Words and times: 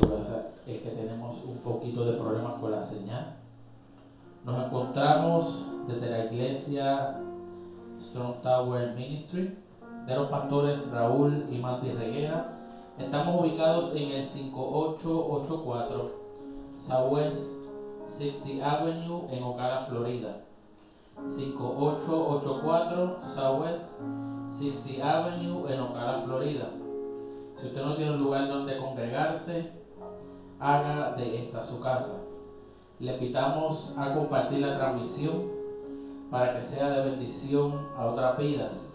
es 0.00 0.78
que 0.82 0.90
tenemos 0.90 1.44
un 1.44 1.58
poquito 1.64 2.04
de 2.04 2.12
problemas 2.12 2.60
con 2.60 2.70
la 2.70 2.80
señal. 2.80 3.34
Nos 4.44 4.64
encontramos 4.66 5.64
desde 5.88 6.10
la 6.10 6.26
iglesia 6.26 7.20
Strong 7.98 8.40
Tower 8.42 8.94
Ministry 8.94 9.58
de 10.06 10.14
los 10.14 10.28
pastores 10.28 10.92
Raúl 10.92 11.44
y 11.50 11.58
Mandy 11.58 11.90
Reguera. 11.92 12.54
Estamos 12.98 13.40
ubicados 13.40 13.94
en 13.96 14.10
el 14.12 14.24
5884 14.24 16.12
Southwest 16.78 17.54
60 18.06 18.70
Avenue 18.70 19.26
en 19.30 19.42
Ocala, 19.42 19.80
Florida. 19.80 20.36
5884 21.26 23.20
Southwest 23.20 24.02
60 24.48 25.18
Avenue 25.18 25.68
en 25.72 25.80
Ocala, 25.80 26.20
Florida. 26.20 26.70
Si 27.56 27.66
usted 27.66 27.82
no 27.84 27.96
tiene 27.96 28.12
un 28.12 28.22
lugar 28.22 28.46
donde 28.46 28.78
congregarse, 28.78 29.77
haga 30.60 31.12
de 31.12 31.44
esta 31.44 31.62
su 31.62 31.80
casa. 31.80 32.20
Le 32.98 33.14
invitamos 33.14 33.94
a 33.96 34.12
compartir 34.12 34.60
la 34.60 34.74
transmisión 34.74 35.58
para 36.30 36.54
que 36.54 36.62
sea 36.62 36.90
de 36.90 37.10
bendición 37.10 37.86
a 37.96 38.06
otras 38.06 38.36
vidas. 38.38 38.94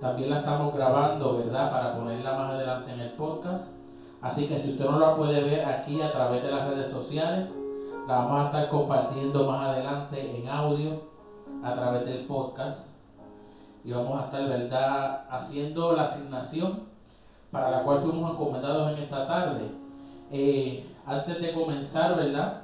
También 0.00 0.30
la 0.30 0.38
estamos 0.38 0.74
grabando, 0.74 1.38
¿verdad? 1.38 1.70
Para 1.70 1.92
ponerla 1.96 2.34
más 2.34 2.52
adelante 2.52 2.92
en 2.92 3.00
el 3.00 3.12
podcast. 3.12 3.76
Así 4.20 4.46
que 4.46 4.58
si 4.58 4.72
usted 4.72 4.84
no 4.84 4.98
la 4.98 5.14
puede 5.14 5.42
ver 5.42 5.64
aquí 5.64 6.00
a 6.00 6.10
través 6.10 6.42
de 6.42 6.50
las 6.50 6.66
redes 6.68 6.88
sociales, 6.88 7.56
la 8.06 8.16
vamos 8.16 8.42
a 8.42 8.44
estar 8.46 8.68
compartiendo 8.68 9.46
más 9.46 9.66
adelante 9.66 10.38
en 10.38 10.48
audio 10.48 11.02
a 11.62 11.72
través 11.72 12.04
del 12.04 12.26
podcast. 12.26 12.96
Y 13.84 13.92
vamos 13.92 14.20
a 14.20 14.24
estar, 14.24 14.46
¿verdad? 14.48 15.24
Haciendo 15.30 15.92
la 15.92 16.02
asignación 16.02 16.80
para 17.52 17.70
la 17.70 17.82
cual 17.84 17.98
fuimos 18.00 18.32
encomendados 18.32 18.92
en 18.92 19.04
esta 19.04 19.26
tarde. 19.26 19.85
Eh, 20.32 20.84
antes 21.06 21.40
de 21.40 21.52
comenzar, 21.52 22.16
¿verdad? 22.16 22.62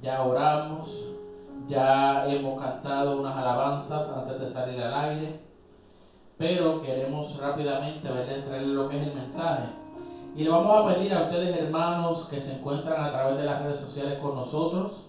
Ya 0.00 0.22
oramos, 0.22 1.12
ya 1.68 2.26
hemos 2.26 2.60
cantado 2.60 3.20
unas 3.20 3.36
alabanzas 3.36 4.10
antes 4.10 4.38
de 4.38 4.46
salir 4.46 4.80
al 4.80 4.94
aire, 4.94 5.40
pero 6.38 6.80
queremos 6.80 7.38
rápidamente, 7.38 8.08
¿verdad? 8.10 8.36
Entrarle 8.36 8.68
lo 8.68 8.88
que 8.88 8.96
es 8.96 9.02
el 9.08 9.14
mensaje. 9.14 9.64
Y 10.36 10.44
le 10.44 10.50
vamos 10.50 10.74
a 10.74 10.94
pedir 10.94 11.12
a 11.12 11.22
ustedes, 11.22 11.54
hermanos, 11.56 12.28
que 12.30 12.40
se 12.40 12.54
encuentran 12.54 13.02
a 13.02 13.10
través 13.10 13.36
de 13.36 13.44
las 13.44 13.62
redes 13.62 13.78
sociales 13.78 14.18
con 14.18 14.34
nosotros, 14.34 15.06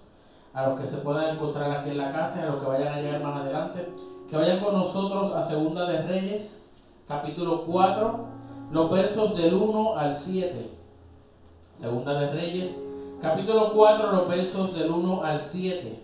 a 0.53 0.67
los 0.67 0.79
que 0.79 0.87
se 0.87 0.97
puedan 0.97 1.35
encontrar 1.35 1.71
aquí 1.71 1.89
en 1.89 1.97
la 1.97 2.11
casa 2.11 2.39
y 2.39 2.43
a 2.43 2.47
los 2.47 2.61
que 2.61 2.69
vayan 2.69 2.93
a 2.93 3.01
llegar 3.01 3.21
más 3.21 3.37
adelante, 3.37 3.87
que 4.29 4.35
vayan 4.35 4.59
con 4.59 4.73
nosotros 4.73 5.31
a 5.31 5.43
Segunda 5.43 5.85
de 5.85 6.01
Reyes, 6.01 6.65
capítulo 7.07 7.63
4, 7.65 8.25
los 8.71 8.89
versos 8.89 9.35
del 9.35 9.53
1 9.53 9.97
al 9.97 10.13
7. 10.13 10.76
Segunda 11.77 12.19
de 12.19 12.31
Reyes, 12.31 12.81
capítulo 13.21 13.71
4, 13.71 14.11
los 14.11 14.27
versos 14.27 14.73
del 14.73 14.89
1 14.89 15.23
al 15.23 15.39
7. 15.39 15.99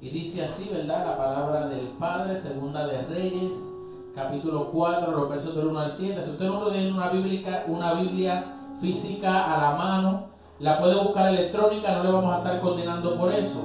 Y 0.00 0.08
dice 0.08 0.42
así, 0.42 0.70
¿verdad? 0.72 1.04
La 1.04 1.18
palabra 1.18 1.66
del 1.66 1.86
Padre, 1.98 2.40
Segunda 2.40 2.86
de 2.86 3.02
Reyes, 3.14 3.74
capítulo 4.14 4.70
4, 4.70 5.12
los 5.12 5.28
versos 5.28 5.54
del 5.54 5.66
1 5.66 5.78
al 5.78 5.92
7. 5.92 6.22
Si 6.22 6.30
usted 6.30 6.46
no 6.46 6.70
tiene 6.70 6.94
una 6.94 7.10
Biblia, 7.10 7.64
una 7.66 7.92
Biblia 7.92 8.46
física 8.80 9.54
a 9.54 9.60
la 9.60 9.76
mano, 9.76 10.28
la 10.60 10.78
puede 10.78 10.96
buscar 10.96 11.28
electrónica, 11.28 11.92
no 11.92 12.04
le 12.04 12.12
vamos 12.12 12.32
a 12.32 12.38
estar 12.38 12.58
condenando 12.60 13.18
por 13.18 13.34
eso. 13.34 13.64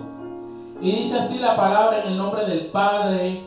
Y 0.82 0.92
dice 0.92 1.20
así 1.20 1.40
la 1.40 1.56
palabra 1.56 2.02
en 2.02 2.12
el 2.12 2.18
nombre 2.18 2.44
del 2.44 2.66
Padre, 2.72 3.42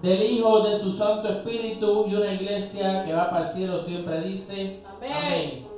del 0.00 0.22
Hijo, 0.22 0.60
de 0.60 0.78
su 0.78 0.90
Santo 0.90 1.28
Espíritu 1.28 2.06
y 2.08 2.14
una 2.14 2.32
iglesia 2.32 3.04
que 3.04 3.12
va 3.12 3.28
para 3.28 3.44
el 3.44 3.50
cielo 3.50 3.78
siempre 3.78 4.22
dice, 4.22 4.82
amén. 4.96 5.73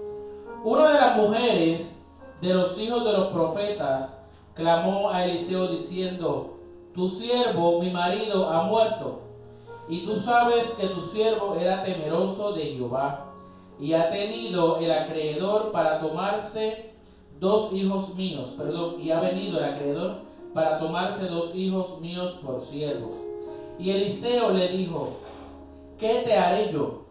Una 0.67 0.89
de 0.89 0.99
las 0.99 1.17
mujeres 1.17 2.07
de 2.41 2.53
los 2.53 2.77
hijos 2.81 3.05
de 3.05 3.13
los 3.13 3.29
profetas 3.29 4.25
clamó 4.53 5.11
a 5.11 5.25
Eliseo 5.25 5.69
diciendo, 5.69 6.59
tu 6.93 7.09
siervo, 7.09 7.79
mi 7.81 7.91
marido, 7.91 8.51
ha 8.51 8.65
muerto. 8.65 9.21
Y 9.89 10.01
tú 10.01 10.17
sabes 10.17 10.71
que 10.71 10.89
tu 10.89 11.03
siervo 11.03 11.55
era 11.55 11.85
temeroso 11.85 12.51
de 12.51 12.65
Jehová 12.65 13.27
y 13.79 13.93
ha 13.93 14.11
tenido 14.11 14.79
el 14.79 14.91
acreedor 14.91 15.71
para 15.71 16.01
tomarse 16.01 16.91
dos 17.39 17.73
hijos 17.73 18.17
míos, 18.17 18.55
perdón, 18.59 19.01
y 19.01 19.13
ha 19.13 19.21
venido 19.21 19.59
el 19.61 19.67
acreedor 19.67 20.17
para 20.53 20.81
tomarse 20.81 21.27
dos 21.27 21.55
hijos 21.55 22.01
míos 22.01 22.41
por 22.45 22.61
siervos. 22.61 23.13
Y 23.79 23.91
Eliseo 23.91 24.51
le 24.51 24.67
dijo, 24.67 25.11
¿qué 25.97 26.25
te 26.27 26.35
haré 26.35 26.73
yo? 26.73 27.03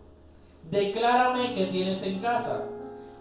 Declárame 0.70 1.54
que 1.54 1.68
tienes 1.68 2.04
en 2.04 2.20
casa. 2.20 2.66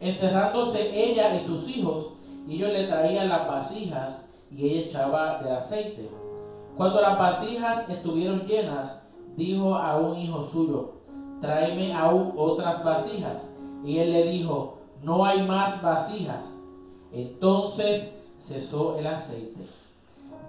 encerrándose 0.00 0.90
ella 0.94 1.34
y 1.34 1.44
sus 1.44 1.68
hijos, 1.68 2.12
y 2.46 2.56
ellos 2.56 2.72
le 2.72 2.84
traían 2.84 3.28
las 3.28 3.46
vasijas 3.46 4.26
y 4.50 4.66
ella 4.66 4.86
echaba 4.86 5.42
del 5.42 5.52
aceite. 5.52 6.08
Cuando 6.76 7.00
las 7.00 7.18
vasijas 7.18 7.88
estuvieron 7.88 8.46
llenas, 8.46 9.08
dijo 9.36 9.74
a 9.74 9.96
un 9.96 10.18
hijo 10.18 10.42
suyo, 10.42 10.92
tráeme 11.40 11.92
aún 11.92 12.32
otras 12.36 12.84
vasijas. 12.84 13.54
Y 13.84 13.98
él 13.98 14.12
le 14.12 14.30
dijo, 14.30 14.78
no 15.02 15.24
hay 15.24 15.42
más 15.42 15.82
vasijas. 15.82 16.60
Entonces 17.12 18.22
cesó 18.38 18.98
el 18.98 19.06
aceite. 19.06 19.60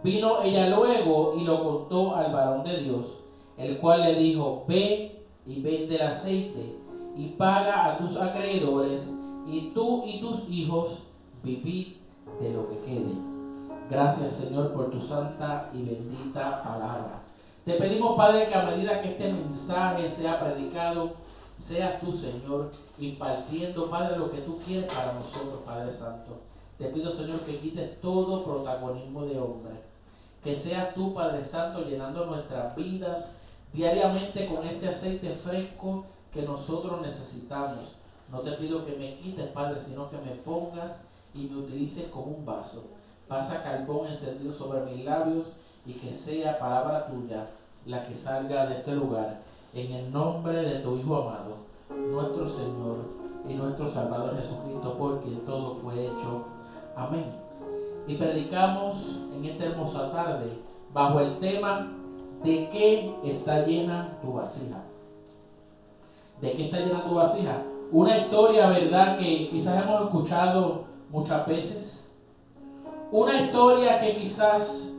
Vino 0.04 0.42
ella 0.44 0.70
luego 0.70 1.36
y 1.38 1.44
lo 1.44 1.64
contó 1.64 2.16
al 2.16 2.32
varón 2.32 2.64
de 2.64 2.78
Dios, 2.78 3.22
el 3.58 3.78
cual 3.80 4.02
le 4.02 4.16
dijo, 4.16 4.64
ve 4.68 5.22
y 5.46 5.62
vende 5.62 5.96
el 5.96 6.04
aceite 6.04 6.78
y 7.18 7.26
paga 7.38 7.86
a 7.86 7.98
tus 7.98 8.16
acreedores 8.18 9.19
y 9.52 9.72
tú 9.74 10.04
y 10.06 10.20
tus 10.20 10.50
hijos 10.50 11.04
vivid 11.44 11.96
de 12.40 12.54
lo 12.54 12.70
que 12.70 12.80
quede. 12.80 13.12
Gracias 13.90 14.32
Señor 14.32 14.74
por 14.74 14.92
tu 14.92 15.00
santa 15.00 15.70
y 15.74 15.82
bendita 15.84 16.64
palabra. 16.64 17.22
Te 17.66 17.74
pedimos 17.74 18.16
Padre 18.16 18.48
que 18.48 18.56
a 18.56 18.66
medida 18.66 19.02
que 19.02 19.10
este 19.10 19.34
mensaje 19.34 20.10
sea 20.10 20.40
predicado, 20.40 21.12
seas 21.58 22.00
tú 22.00 22.12
Señor 22.12 22.72
impartiendo 23.00 23.90
Padre 23.90 24.18
lo 24.18 24.30
que 24.32 24.38
tú 24.40 24.58
quieres 24.66 24.94
para 24.94 25.14
nosotros 25.14 25.62
Padre 25.66 25.94
Santo. 25.94 26.38
Te 26.78 26.86
pido 26.90 27.12
Señor 27.12 27.40
que 27.42 27.60
quites 27.60 28.00
todo 28.02 28.44
protagonismo 28.44 29.26
de 29.26 29.40
hombre 29.40 29.90
que 30.44 30.56
seas 30.56 30.94
tú, 30.94 31.14
Padre 31.14 31.44
Santo, 31.44 31.84
llenando 31.84 32.26
nuestras 32.26 32.76
vidas 32.76 33.34
diariamente 33.74 34.48
con 34.48 34.66
ese 34.66 34.90
aceite 34.90 35.30
fresco 35.32 36.06
que 36.34 36.44
nosotros 36.44 37.02
necesitamos. 37.02 37.96
No 38.32 38.40
te 38.40 38.52
pido 38.52 38.86
que 38.86 38.96
me 38.98 39.14
quites, 39.16 39.48
Padre, 39.48 39.80
sino 39.80 40.10
que 40.10 40.18
me 40.18 40.32
pongas 40.46 41.06
y 41.34 41.46
me 41.48 41.58
utilices 41.58 42.08
como 42.10 42.28
un 42.28 42.46
vaso. 42.46 42.84
Pasa 43.28 43.64
carbón 43.64 44.08
encendido 44.08 44.54
sobre 44.54 44.82
mis 44.86 45.06
labios 45.06 45.54
y 45.86 45.94
que 45.94 46.12
sea 46.12 46.60
palabra 46.60 47.08
tuya 47.08 47.46
la 47.86 48.04
que 48.04 48.16
salga 48.16 48.68
de 48.68 48.76
este 48.76 48.96
lugar. 48.96 49.40
En 49.74 49.92
el 49.92 50.12
nombre 50.12 50.62
de 50.62 50.80
tu 50.80 50.98
Hijo 50.98 51.16
amado, 51.16 51.58
nuestro 52.12 52.48
Señor 52.48 52.98
y 53.48 53.54
nuestro 53.54 53.88
Salvador 53.88 54.36
Jesucristo, 54.38 54.98
por 54.98 55.22
quien 55.22 55.40
todo 55.46 55.76
fue 55.76 56.06
hecho. 56.06 56.46
Amén 56.96 57.26
y 58.10 58.16
predicamos 58.16 59.20
en 59.36 59.46
esta 59.46 59.66
hermosa 59.66 60.10
tarde 60.10 60.50
bajo 60.94 61.20
el 61.20 61.38
tema 61.38 61.96
¿De 62.44 62.70
qué 62.70 63.14
está 63.26 63.66
llena 63.66 64.18
tu 64.22 64.34
vasija? 64.34 64.82
¿De 66.42 66.54
qué 66.54 66.66
está 66.66 66.80
llena 66.80 67.04
tu 67.04 67.14
vasija? 67.14 67.62
Una 67.92 68.16
historia, 68.16 68.68
¿verdad? 68.68 69.16
Que 69.18 69.50
quizás 69.50 69.80
hemos 69.80 70.00
escuchado 70.04 70.84
muchas 71.10 71.44
veces. 71.48 72.10
Una 73.10 73.36
historia 73.36 73.98
que 73.98 74.14
quizás 74.14 74.92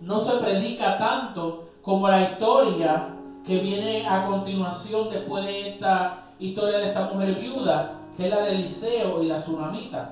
no 0.00 0.18
se 0.18 0.36
predica 0.36 0.96
tanto 0.96 1.60
como 1.82 2.08
la 2.08 2.22
historia 2.22 3.02
que 3.44 3.58
viene 3.58 4.06
a 4.06 4.22
continuación 4.22 5.10
después 5.10 5.44
de 5.44 5.60
esta 5.60 6.16
historia 6.38 6.78
de 6.78 6.84
esta 6.84 7.02
mujer 7.02 7.34
viuda, 7.34 7.90
que 8.16 8.24
es 8.24 8.30
la 8.30 8.40
de 8.40 8.48
Eliseo 8.48 9.20
y 9.20 9.26
la 9.26 9.36
tsunamita. 9.36 10.08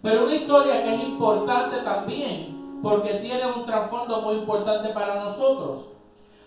Pero 0.00 0.22
una 0.22 0.34
historia 0.34 0.80
que 0.80 0.90
es 0.90 1.00
importante 1.00 1.78
también 1.78 2.80
porque 2.80 3.14
tiene 3.14 3.44
un 3.44 3.64
trasfondo 3.64 4.18
muy 4.18 4.34
importante 4.34 4.88
para 4.90 5.16
nosotros. 5.16 5.88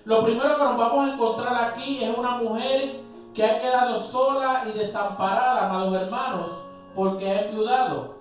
Lo 0.05 0.21
primero 0.21 0.55
que 0.55 0.63
nos 0.63 0.77
vamos 0.77 1.03
a 1.03 1.07
encontrar 1.07 1.57
aquí 1.57 1.99
es 1.99 2.09
una 2.09 2.31
mujer 2.31 3.00
que 3.33 3.45
ha 3.45 3.61
quedado 3.61 3.99
sola 3.99 4.65
y 4.69 4.77
desamparada, 4.77 5.69
amados 5.69 5.95
hermanos, 5.95 6.61
porque 6.95 7.29
ha 7.29 7.45
enviudado. 7.45 8.15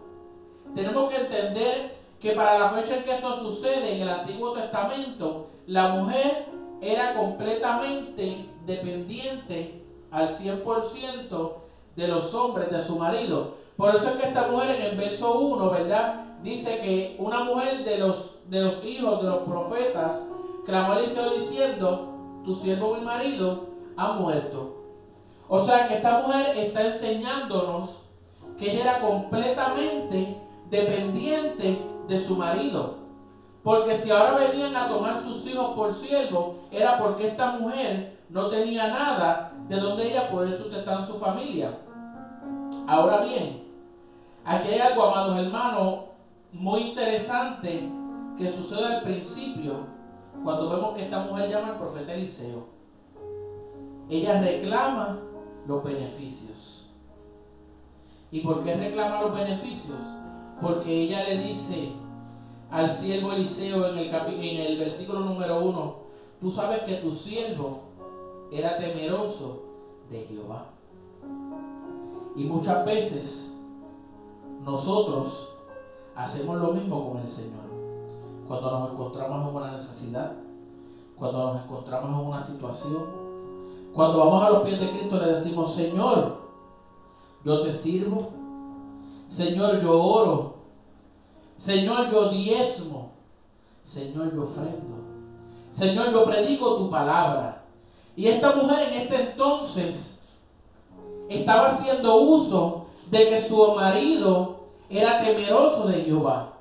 Tenemos 0.74 1.12
que 1.12 1.20
entender 1.20 1.98
que 2.20 2.32
para 2.32 2.58
la 2.58 2.70
fecha 2.70 2.96
en 2.96 3.04
que 3.04 3.12
esto 3.12 3.36
sucede 3.36 3.96
en 3.96 4.02
el 4.02 4.08
Antiguo 4.08 4.52
Testamento, 4.52 5.46
la 5.66 5.88
mujer 5.88 6.46
era 6.80 7.14
completamente 7.14 8.48
dependiente 8.66 9.82
al 10.10 10.28
100% 10.28 11.52
de 11.96 12.08
los 12.08 12.34
hombres, 12.34 12.70
de 12.70 12.80
su 12.80 12.98
marido. 12.98 13.54
Por 13.76 13.94
eso 13.94 14.10
es 14.10 14.16
que 14.16 14.28
esta 14.28 14.48
mujer 14.48 14.76
en 14.76 14.82
el 14.82 14.96
verso 14.96 15.40
1, 15.40 15.70
¿verdad? 15.70 16.24
Dice 16.42 16.80
que 16.80 17.16
una 17.18 17.44
mujer 17.44 17.84
de 17.84 17.98
los, 17.98 18.42
de 18.48 18.60
los 18.60 18.84
hijos 18.84 19.22
de 19.22 19.28
los 19.28 19.42
profetas 19.42 20.28
clamó 20.64 20.92
a 20.92 21.00
diciendo, 21.00 22.14
tu 22.44 22.54
siervo 22.54 22.94
mi 22.94 23.04
marido 23.04 23.66
ha 23.96 24.12
muerto. 24.12 24.79
O 25.52 25.58
sea 25.58 25.88
que 25.88 25.94
esta 25.94 26.20
mujer 26.20 26.56
está 26.56 26.86
enseñándonos 26.86 28.02
que 28.56 28.70
ella 28.70 28.82
era 28.82 29.00
completamente 29.00 30.40
dependiente 30.70 31.84
de 32.06 32.20
su 32.20 32.36
marido. 32.36 32.98
Porque 33.64 33.96
si 33.96 34.12
ahora 34.12 34.36
venían 34.36 34.76
a 34.76 34.88
tomar 34.88 35.20
sus 35.20 35.44
hijos 35.48 35.74
por 35.74 35.92
siervo, 35.92 36.54
era 36.70 36.98
porque 36.98 37.26
esta 37.26 37.58
mujer 37.58 38.16
no 38.28 38.48
tenía 38.48 38.90
nada 38.90 39.52
de 39.68 39.80
donde 39.80 40.08
ella 40.08 40.30
poder 40.30 40.56
sustentar 40.56 41.04
su 41.04 41.18
familia. 41.18 41.80
Ahora 42.86 43.18
bien, 43.18 43.60
aquí 44.44 44.68
hay 44.68 44.78
algo, 44.78 45.02
amados 45.02 45.36
hermanos, 45.36 46.04
muy 46.52 46.82
interesante 46.82 47.90
que 48.38 48.48
sucede 48.48 48.86
al 48.86 49.02
principio 49.02 49.80
cuando 50.44 50.70
vemos 50.70 50.94
que 50.94 51.02
esta 51.02 51.18
mujer 51.18 51.50
llama 51.50 51.70
al 51.70 51.76
profeta 51.76 52.12
Eliseo. 52.12 52.66
Ella 54.08 54.40
reclama 54.40 55.18
los 55.66 55.84
beneficios. 55.84 56.90
¿Y 58.30 58.40
por 58.40 58.62
qué 58.62 58.74
reclama 58.74 59.22
los 59.22 59.34
beneficios? 59.34 59.98
Porque 60.60 61.02
ella 61.02 61.24
le 61.24 61.38
dice 61.38 61.92
al 62.70 62.90
siervo 62.90 63.32
Eliseo 63.32 63.88
en 63.88 63.98
el, 63.98 64.14
en 64.14 64.60
el 64.60 64.78
versículo 64.78 65.20
número 65.20 65.64
uno, 65.64 65.96
tú 66.40 66.50
sabes 66.50 66.82
que 66.82 66.96
tu 66.96 67.12
siervo 67.12 67.80
era 68.52 68.78
temeroso 68.78 69.64
de 70.10 70.24
Jehová. 70.24 70.66
Y 72.36 72.44
muchas 72.44 72.84
veces 72.84 73.56
nosotros 74.64 75.54
hacemos 76.14 76.58
lo 76.58 76.72
mismo 76.72 77.10
con 77.10 77.20
el 77.20 77.28
Señor. 77.28 77.64
Cuando 78.46 78.70
nos 78.70 78.92
encontramos 78.92 79.48
en 79.48 79.54
una 79.56 79.72
necesidad, 79.72 80.32
cuando 81.16 81.52
nos 81.52 81.64
encontramos 81.64 82.10
en 82.10 82.26
una 82.26 82.40
situación, 82.40 83.19
cuando 83.94 84.18
vamos 84.18 84.44
a 84.44 84.50
los 84.50 84.62
pies 84.62 84.80
de 84.80 84.90
Cristo 84.90 85.20
le 85.20 85.32
decimos, 85.32 85.74
Señor, 85.74 86.40
yo 87.44 87.60
te 87.62 87.72
sirvo. 87.72 88.30
Señor, 89.28 89.80
yo 89.82 90.00
oro. 90.00 90.54
Señor, 91.56 92.10
yo 92.10 92.30
diezmo. 92.30 93.10
Señor, 93.84 94.34
yo 94.34 94.42
ofrendo. 94.42 94.98
Señor, 95.72 96.12
yo 96.12 96.24
predico 96.24 96.76
tu 96.76 96.90
palabra. 96.90 97.62
Y 98.16 98.28
esta 98.28 98.54
mujer 98.54 98.92
en 98.92 99.00
este 99.00 99.30
entonces 99.30 100.20
estaba 101.28 101.68
haciendo 101.68 102.16
uso 102.16 102.86
de 103.10 103.28
que 103.28 103.40
su 103.40 103.74
marido 103.74 104.60
era 104.88 105.20
temeroso 105.20 105.86
de 105.86 106.02
Jehová. 106.02 106.52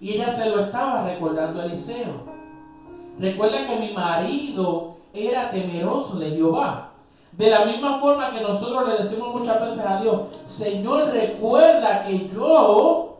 Y 0.00 0.14
ella 0.14 0.30
se 0.30 0.50
lo 0.50 0.60
estaba 0.60 1.04
recordando 1.08 1.60
a 1.60 1.64
Eliseo. 1.64 2.36
Recuerda 3.18 3.66
que 3.66 3.80
mi 3.80 3.92
marido 3.92 4.95
era 5.16 5.50
temeroso 5.50 6.16
de 6.16 6.30
Jehová. 6.30 6.90
De 7.32 7.50
la 7.50 7.66
misma 7.66 7.98
forma 7.98 8.32
que 8.32 8.40
nosotros 8.40 8.88
le 8.88 8.96
decimos 8.96 9.34
muchas 9.34 9.60
veces 9.60 9.84
a 9.84 10.00
Dios, 10.00 10.20
Señor, 10.46 11.10
recuerda 11.10 12.02
que 12.02 12.28
yo, 12.28 13.18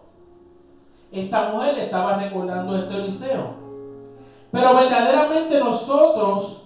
esta 1.13 1.51
mujer 1.51 1.75
le 1.75 1.85
estaba 1.85 2.17
recordando 2.17 2.77
esto 2.77 2.95
a 2.95 2.97
Eliseo. 2.97 3.67
Pero 4.51 4.75
verdaderamente 4.75 5.61
nosotros 5.61 6.63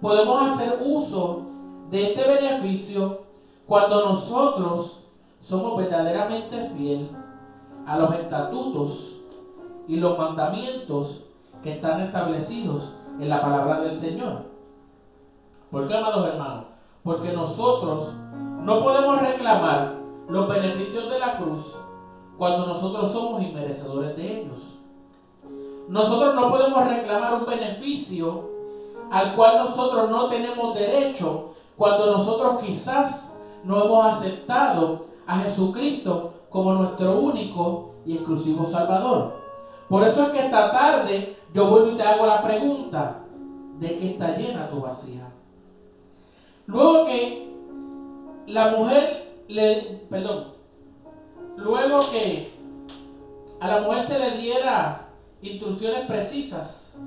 podemos 0.00 0.42
hacer 0.42 0.80
uso 0.84 1.42
de 1.90 2.12
este 2.12 2.28
beneficio 2.28 3.22
cuando 3.66 4.06
nosotros 4.06 5.04
somos 5.40 5.76
verdaderamente 5.78 6.70
fiel 6.76 7.10
a 7.86 7.98
los 7.98 8.14
estatutos 8.14 9.20
y 9.88 9.96
los 9.96 10.18
mandamientos 10.18 11.24
que 11.62 11.72
están 11.72 12.00
establecidos 12.00 12.96
en 13.18 13.28
la 13.28 13.40
palabra 13.40 13.80
del 13.80 13.94
Señor. 13.94 14.51
¿Por 15.72 15.88
qué, 15.88 15.94
amados 15.96 16.28
hermanos? 16.28 16.66
Porque 17.02 17.32
nosotros 17.32 18.16
no 18.62 18.80
podemos 18.80 19.22
reclamar 19.22 19.94
los 20.28 20.46
beneficios 20.46 21.08
de 21.08 21.18
la 21.18 21.38
cruz 21.38 21.76
cuando 22.36 22.66
nosotros 22.66 23.10
somos 23.10 23.40
inmerecedores 23.40 24.14
de 24.14 24.40
ellos. 24.42 24.74
Nosotros 25.88 26.34
no 26.34 26.50
podemos 26.50 26.86
reclamar 26.86 27.36
un 27.36 27.46
beneficio 27.46 28.50
al 29.10 29.34
cual 29.34 29.56
nosotros 29.56 30.10
no 30.10 30.28
tenemos 30.28 30.78
derecho 30.78 31.54
cuando 31.78 32.12
nosotros 32.12 32.60
quizás 32.60 33.36
no 33.64 33.82
hemos 33.82 34.04
aceptado 34.04 34.98
a 35.26 35.38
Jesucristo 35.38 36.34
como 36.50 36.74
nuestro 36.74 37.18
único 37.18 37.92
y 38.04 38.16
exclusivo 38.16 38.66
Salvador. 38.66 39.40
Por 39.88 40.06
eso 40.06 40.24
es 40.24 40.28
que 40.32 40.44
esta 40.44 40.70
tarde 40.70 41.34
yo 41.54 41.66
vuelvo 41.68 41.92
y 41.92 41.96
te 41.96 42.02
hago 42.02 42.26
la 42.26 42.42
pregunta, 42.42 43.22
¿de 43.78 43.98
qué 43.98 44.10
está 44.10 44.36
llena 44.36 44.68
tu 44.68 44.78
vasija? 44.78 45.31
Luego 46.66 47.06
que 47.06 47.52
la 48.46 48.68
mujer 48.72 49.34
le, 49.48 50.00
perdón, 50.08 50.52
luego 51.56 52.00
que 52.10 52.50
a 53.60 53.68
la 53.68 53.80
mujer 53.80 54.02
se 54.02 54.18
le 54.18 54.30
diera 54.38 55.08
instrucciones 55.42 56.06
precisas, 56.06 57.00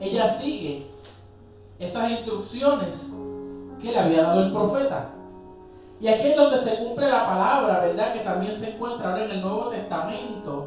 ella 0.00 0.28
sigue 0.28 0.86
esas 1.78 2.10
instrucciones 2.10 3.16
que 3.80 3.92
le 3.92 3.98
había 3.98 4.22
dado 4.22 4.44
el 4.44 4.52
profeta. 4.52 5.10
Y 6.00 6.08
aquí 6.08 6.28
es 6.28 6.36
donde 6.36 6.58
se 6.58 6.76
cumple 6.76 7.08
la 7.08 7.26
palabra, 7.26 7.80
¿verdad? 7.80 8.12
Que 8.12 8.20
también 8.20 8.52
se 8.52 8.74
encuentra 8.74 9.10
ahora 9.10 9.24
en 9.24 9.30
el 9.30 9.40
Nuevo 9.40 9.68
Testamento, 9.68 10.66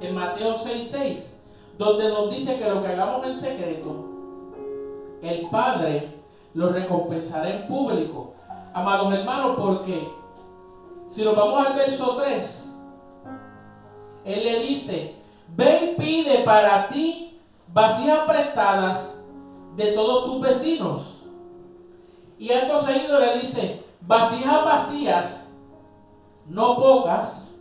en 0.00 0.14
Mateo 0.14 0.54
6:6, 0.54 1.34
donde 1.78 2.08
nos 2.08 2.34
dice 2.34 2.58
que 2.58 2.68
lo 2.68 2.82
que 2.82 2.88
hagamos 2.88 3.24
en 3.26 3.34
secreto, 3.34 4.04
el 5.22 5.48
Padre 5.50 6.17
lo 6.54 6.70
recompensará 6.70 7.50
en 7.50 7.66
público. 7.66 8.32
Amados 8.74 9.12
hermanos, 9.12 9.56
porque 9.58 10.08
si 11.08 11.24
nos 11.24 11.36
vamos 11.36 11.66
al 11.66 11.74
verso 11.74 12.16
3, 12.16 12.76
Él 14.24 14.44
le 14.44 14.60
dice, 14.60 15.14
ve 15.56 15.92
y 15.96 16.00
pide 16.00 16.38
para 16.40 16.88
ti 16.88 17.38
vasijas 17.72 18.20
prestadas 18.26 19.22
de 19.76 19.92
todos 19.92 20.24
tus 20.24 20.40
vecinos. 20.40 21.24
Y 22.38 22.52
acto 22.52 22.78
seguido 22.78 23.18
le 23.20 23.38
dice, 23.40 23.82
vasijas 24.02 24.64
vacías, 24.64 25.54
no 26.46 26.76
pocas. 26.76 27.52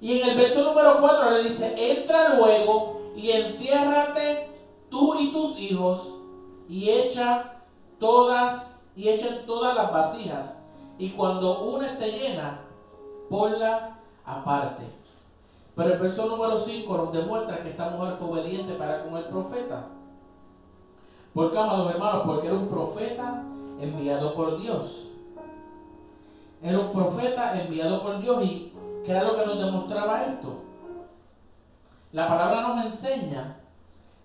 Y 0.00 0.20
en 0.20 0.30
el 0.30 0.36
verso 0.36 0.64
número 0.64 1.00
4 1.00 1.30
le 1.30 1.44
dice, 1.44 1.74
entra 1.76 2.36
luego 2.36 3.12
y 3.16 3.30
enciérrate 3.30 4.50
tú 4.90 5.14
y 5.18 5.32
tus 5.32 5.58
hijos 5.58 6.16
y 6.68 6.88
echa 6.88 7.59
todas 8.00 8.80
y 8.96 9.08
echen 9.08 9.46
todas 9.46 9.76
las 9.76 9.92
vasijas. 9.92 10.64
Y 10.98 11.10
cuando 11.10 11.60
una 11.60 11.92
esté 11.92 12.10
llena, 12.10 12.60
ponla 13.28 13.96
aparte. 14.26 14.82
Pero 15.76 15.94
el 15.94 15.98
verso 16.00 16.26
número 16.26 16.58
5 16.58 16.96
nos 16.96 17.12
demuestra 17.12 17.62
que 17.62 17.70
esta 17.70 17.90
mujer 17.90 18.14
fue 18.14 18.28
obediente 18.28 18.74
para 18.74 19.04
con 19.04 19.16
el 19.16 19.24
profeta. 19.24 19.86
¿Por 21.32 21.50
qué, 21.50 21.58
amados 21.58 21.92
hermanos? 21.92 22.22
Porque 22.26 22.48
era 22.48 22.56
un 22.56 22.68
profeta 22.68 23.44
enviado 23.78 24.34
por 24.34 24.58
Dios. 24.58 25.06
Era 26.62 26.78
un 26.78 26.92
profeta 26.92 27.58
enviado 27.58 28.02
por 28.02 28.20
Dios 28.20 28.44
y 28.44 28.72
¿qué 29.04 29.12
era 29.12 29.22
lo 29.22 29.36
que 29.36 29.46
nos 29.46 29.64
demostraba 29.64 30.24
esto? 30.24 30.58
La 32.12 32.28
palabra 32.28 32.60
nos 32.62 32.84
enseña 32.84 33.56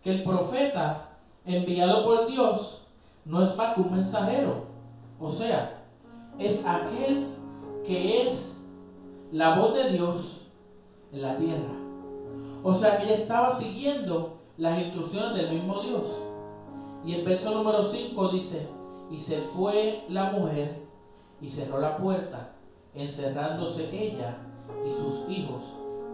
que 0.03 0.11
el 0.11 0.23
profeta 0.23 1.09
enviado 1.45 2.03
por 2.03 2.27
Dios 2.27 2.84
no 3.25 3.41
es 3.41 3.55
más 3.57 3.73
que 3.73 3.81
un 3.81 3.91
mensajero. 3.91 4.65
O 5.19 5.29
sea, 5.29 5.83
es 6.39 6.65
aquel 6.65 7.25
que 7.85 8.27
es 8.27 8.67
la 9.31 9.59
voz 9.59 9.73
de 9.73 9.89
Dios 9.91 10.41
en 11.11 11.21
la 11.21 11.35
tierra. 11.35 11.73
O 12.63 12.73
sea 12.73 12.97
que 12.97 13.05
ella 13.05 13.15
estaba 13.15 13.51
siguiendo 13.51 14.37
las 14.57 14.79
instrucciones 14.79 15.33
del 15.33 15.59
mismo 15.59 15.81
Dios. 15.81 16.21
Y 17.05 17.13
el 17.13 17.25
verso 17.25 17.53
número 17.53 17.83
5 17.83 18.29
dice, 18.29 18.67
y 19.11 19.19
se 19.19 19.37
fue 19.37 20.05
la 20.09 20.31
mujer 20.31 20.83
y 21.41 21.49
cerró 21.49 21.79
la 21.79 21.97
puerta, 21.97 22.49
encerrándose 22.93 23.89
ella 23.91 24.37
y 24.87 24.91
sus 24.91 25.29
hijos, 25.29 25.73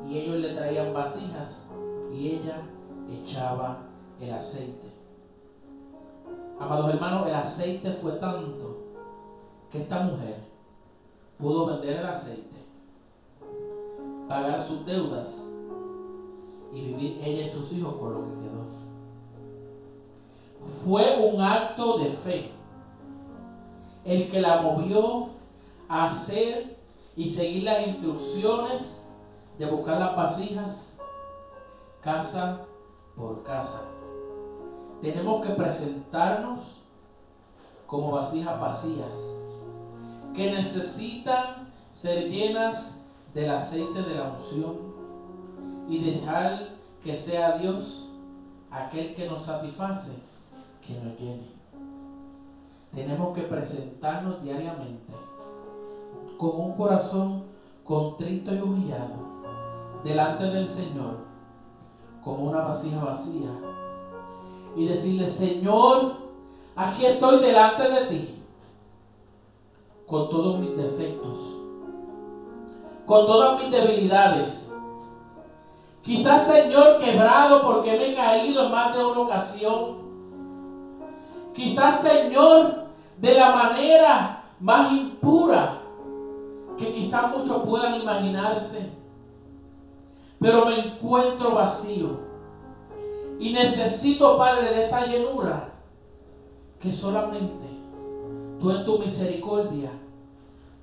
y 0.09 0.17
ellos 0.17 0.37
le 0.37 0.49
traían 0.49 0.93
vasijas 0.93 1.67
y 2.13 2.29
ella 2.29 2.57
echaba 3.09 3.77
el 4.19 4.31
aceite. 4.33 4.90
Amados 6.61 6.93
hermanos, 6.93 7.27
el 7.27 7.33
aceite 7.33 7.91
fue 7.91 8.17
tanto 8.17 8.75
que 9.71 9.79
esta 9.79 9.97
mujer 9.97 10.37
pudo 11.39 11.65
vender 11.65 11.97
el 11.97 12.05
aceite, 12.05 12.55
pagar 14.29 14.61
sus 14.61 14.85
deudas 14.85 15.49
y 16.71 16.81
vivir 16.81 17.17
ella 17.19 17.41
y 17.41 17.51
sus 17.51 17.71
hijos 17.71 17.95
con 17.99 18.13
lo 18.13 18.21
que 18.21 18.29
quedó. 18.29 18.61
Fue 20.83 21.27
un 21.27 21.41
acto 21.41 21.97
de 21.97 22.07
fe 22.07 22.45
el 24.05 24.29
que 24.29 24.39
la 24.39 24.61
movió 24.61 25.25
a 25.89 26.05
hacer 26.05 26.77
y 27.15 27.27
seguir 27.27 27.63
las 27.63 27.81
instrucciones 27.87 29.01
de 29.57 29.65
buscar 29.65 29.97
las 29.97 30.15
vasijas 30.15 30.99
casa 32.03 32.55
por 33.15 33.41
casa. 33.41 33.81
Tenemos 35.01 35.45
que 35.45 35.53
presentarnos 35.53 36.83
como 37.87 38.11
vasijas 38.11 38.59
vacías 38.59 39.39
que 40.35 40.51
necesitan 40.51 41.69
ser 41.91 42.29
llenas 42.29 43.05
del 43.33 43.49
aceite 43.49 44.03
de 44.03 44.15
la 44.15 44.31
unción 44.31 44.77
y 45.89 45.97
dejar 45.99 46.69
que 47.03 47.15
sea 47.15 47.57
Dios 47.57 48.09
aquel 48.69 49.15
que 49.15 49.27
nos 49.27 49.43
satisface, 49.43 50.21
que 50.85 50.93
nos 51.01 51.19
llene. 51.19 51.49
Tenemos 52.93 53.35
que 53.35 53.41
presentarnos 53.41 54.41
diariamente 54.43 55.13
con 56.37 56.59
un 56.59 56.73
corazón 56.73 57.43
contrito 57.83 58.53
y 58.53 58.59
humillado 58.59 59.15
delante 60.03 60.45
del 60.45 60.67
Señor 60.67 61.17
como 62.23 62.43
una 62.43 62.61
vasija 62.61 63.03
vacía 63.03 63.49
y 64.75 64.83
decirle, 64.85 65.27
Señor, 65.27 65.99
aquí 66.75 67.03
estoy 67.03 67.39
delante 67.39 67.87
de 67.87 68.01
ti 68.01 68.37
con 70.05 70.29
todos 70.29 70.59
mis 70.59 70.75
defectos, 70.75 71.57
con 73.05 73.25
todas 73.25 73.55
mis 73.55 73.69
debilidades. 73.69 74.71
Quizás, 76.03 76.45
Señor, 76.45 76.97
quebrado 76.97 77.61
porque 77.61 77.93
me 77.93 78.05
he 78.05 78.13
caído 78.13 78.63
en 78.63 78.71
más 78.71 78.91
de 78.91 78.99
una 79.03 79.19
ocasión. 79.19 79.95
Quizás, 81.53 82.01
Señor, 82.01 82.81
de 83.17 83.33
la 83.35 83.47
manera 83.47 84.39
más 84.59 84.89
impura 84.89 85.77
que 86.77 86.91
quizás 86.91 87.29
muchos 87.29 87.61
puedan 87.63 87.93
imaginarse. 87.93 88.89
Pero 90.39 90.65
me 90.65 90.73
encuentro 90.73 91.53
vacío. 91.53 92.30
Y 93.41 93.53
necesito, 93.53 94.37
Padre, 94.37 94.69
de 94.69 94.81
esa 94.81 95.07
llenura 95.07 95.73
que 96.79 96.91
solamente 96.91 97.65
tú 98.59 98.69
en 98.69 98.85
tu 98.85 98.99
misericordia 98.99 99.89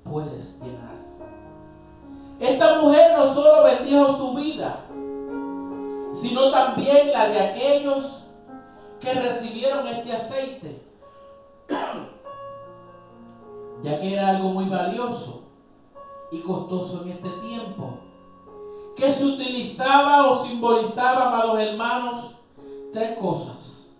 puedes 0.03 0.59
llenar. 0.59 0.93
Esta 2.37 2.81
mujer 2.81 3.17
no 3.17 3.25
solo 3.25 3.63
bendijo 3.63 4.11
su 4.11 4.33
vida, 4.33 4.83
sino 6.11 6.51
también 6.51 7.13
la 7.13 7.29
de 7.29 7.39
aquellos 7.39 8.23
que 8.99 9.13
recibieron 9.13 9.87
este 9.87 10.11
aceite, 10.11 10.83
ya 13.83 14.01
que 14.01 14.15
era 14.15 14.31
algo 14.31 14.49
muy 14.49 14.67
valioso 14.67 15.43
y 16.33 16.39
costoso 16.39 17.03
en 17.03 17.11
este 17.11 17.29
tiempo, 17.47 17.99
que 18.97 19.09
se 19.09 19.23
utilizaba 19.23 20.29
o 20.29 20.35
simbolizaba, 20.35 21.29
amados 21.29 21.61
hermanos, 21.61 22.35
tres 22.91 23.19
cosas. 23.19 23.97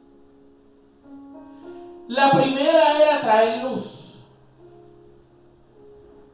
La 2.08 2.31
primera 2.31 3.01
era 3.01 3.22
traer 3.22 3.63
luz 3.63 4.24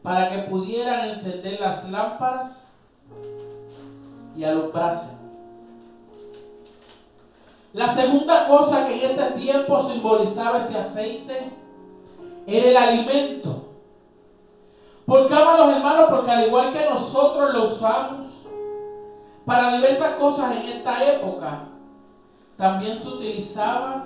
para 0.01 0.29
que 0.29 0.49
pudieran 0.49 1.09
encender 1.09 1.59
las 1.59 1.89
lámparas 1.89 2.77
y 4.37 4.43
alumbrasen. 4.43 5.17
La 7.73 7.89
segunda 7.89 8.47
cosa 8.47 8.85
que 8.85 8.93
en 8.93 9.11
este 9.11 9.39
tiempo 9.41 9.81
simbolizaba 9.81 10.59
ese 10.59 10.77
aceite 10.77 11.51
era 12.47 12.69
el 12.69 12.77
alimento. 12.77 13.63
¿Por 15.05 15.27
qué, 15.27 15.35
amados 15.35 15.73
hermanos? 15.73 16.05
Porque 16.09 16.31
al 16.31 16.45
igual 16.45 16.71
que 16.71 16.85
nosotros 16.85 17.51
lo 17.51 17.63
usamos 17.63 18.43
para 19.45 19.73
diversas 19.73 20.13
cosas 20.13 20.53
en 20.53 20.63
esta 20.63 21.03
época, 21.03 21.74
también 22.57 22.95
se 22.95 23.07
utilizaba 23.07 24.05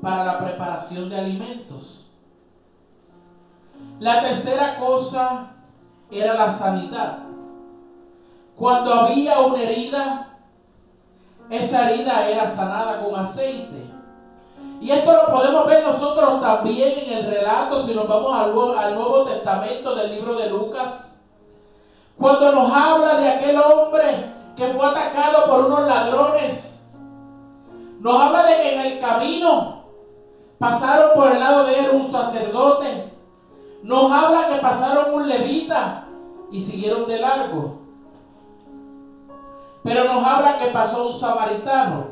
para 0.00 0.24
la 0.24 0.38
preparación 0.38 1.08
de 1.08 1.18
alimentos. 1.18 2.06
La 4.00 4.20
tercera 4.20 4.76
cosa 4.76 5.50
era 6.10 6.34
la 6.34 6.48
sanidad. 6.48 7.18
Cuando 8.56 8.92
había 8.92 9.40
una 9.40 9.60
herida, 9.60 10.28
esa 11.50 11.90
herida 11.90 12.28
era 12.28 12.46
sanada 12.46 13.02
con 13.02 13.18
aceite. 13.18 13.86
Y 14.80 14.90
esto 14.90 15.12
lo 15.12 15.34
podemos 15.34 15.66
ver 15.66 15.84
nosotros 15.84 16.40
también 16.40 17.06
en 17.06 17.18
el 17.18 17.26
relato, 17.26 17.80
si 17.80 17.94
nos 17.94 18.06
vamos 18.06 18.38
al, 18.38 18.94
Nuevo 18.94 19.24
Testamento 19.24 19.94
del 19.96 20.10
libro 20.12 20.36
de 20.36 20.50
Lucas. 20.50 21.20
Cuando 22.16 22.52
nos 22.52 22.70
habla 22.72 23.16
de 23.16 23.28
aquel 23.28 23.58
hombre 23.58 24.32
que 24.56 24.66
fue 24.68 24.86
atacado 24.86 25.46
por 25.46 25.66
unos 25.66 25.86
ladrones. 25.86 26.77
Nos 28.00 28.20
habla 28.20 28.44
de 28.46 28.56
que 28.56 28.74
en 28.74 28.80
el 28.86 28.98
camino 28.98 29.82
pasaron 30.58 31.12
por 31.14 31.32
el 31.32 31.40
lado 31.40 31.64
de 31.64 31.78
él 31.78 31.90
un 31.94 32.10
sacerdote 32.10 33.08
nos 33.82 34.10
habla 34.10 34.48
que 34.48 34.60
pasaron 34.60 35.14
un 35.14 35.28
levita 35.28 36.04
y 36.50 36.60
siguieron 36.60 37.06
de 37.06 37.20
largo. 37.20 37.74
Pero 39.84 40.04
nos 40.04 40.24
habla 40.24 40.58
que 40.58 40.66
pasó 40.66 41.04
un 41.04 41.12
samaritano. 41.12 42.06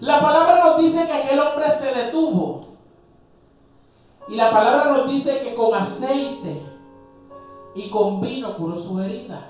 La 0.00 0.20
palabra 0.20 0.64
nos 0.64 0.80
dice 0.80 1.06
que 1.06 1.12
aquel 1.12 1.38
hombre 1.40 1.70
se 1.70 1.92
detuvo. 1.92 2.62
Y 4.28 4.36
la 4.36 4.50
palabra 4.50 4.96
nos 4.96 5.06
dice 5.06 5.40
que 5.40 5.54
con 5.54 5.74
aceite 5.74 6.60
y 7.74 7.90
con 7.90 8.20
vino 8.20 8.56
curó 8.56 8.76
sus 8.76 9.00
heridas. 9.02 9.42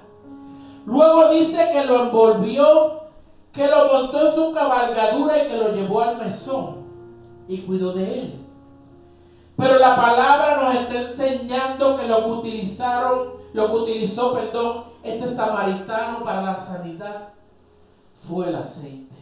Luego 0.84 1.30
dice 1.30 1.70
que 1.72 1.84
lo 1.84 2.02
envolvió, 2.02 3.05
que 3.56 3.66
lo 3.66 3.90
montó 3.90 4.26
en 4.26 4.34
su 4.34 4.52
cabalgadura 4.52 5.42
y 5.42 5.48
que 5.48 5.56
lo 5.56 5.72
llevó 5.72 6.02
al 6.02 6.18
mesón 6.18 6.76
y 7.48 7.62
cuidó 7.62 7.94
de 7.94 8.20
él. 8.20 8.34
Pero 9.56 9.78
la 9.78 9.96
palabra 9.96 10.62
nos 10.62 10.74
está 10.74 10.98
enseñando 10.98 11.96
que 11.96 12.06
lo 12.06 12.22
que 12.22 12.30
utilizaron, 12.30 13.30
lo 13.54 13.68
que 13.68 13.76
utilizó, 13.76 14.34
perdón, 14.34 14.84
este 15.02 15.26
samaritano 15.26 16.22
para 16.22 16.42
la 16.42 16.58
sanidad 16.58 17.28
fue 18.14 18.48
el 18.48 18.56
aceite. 18.56 19.16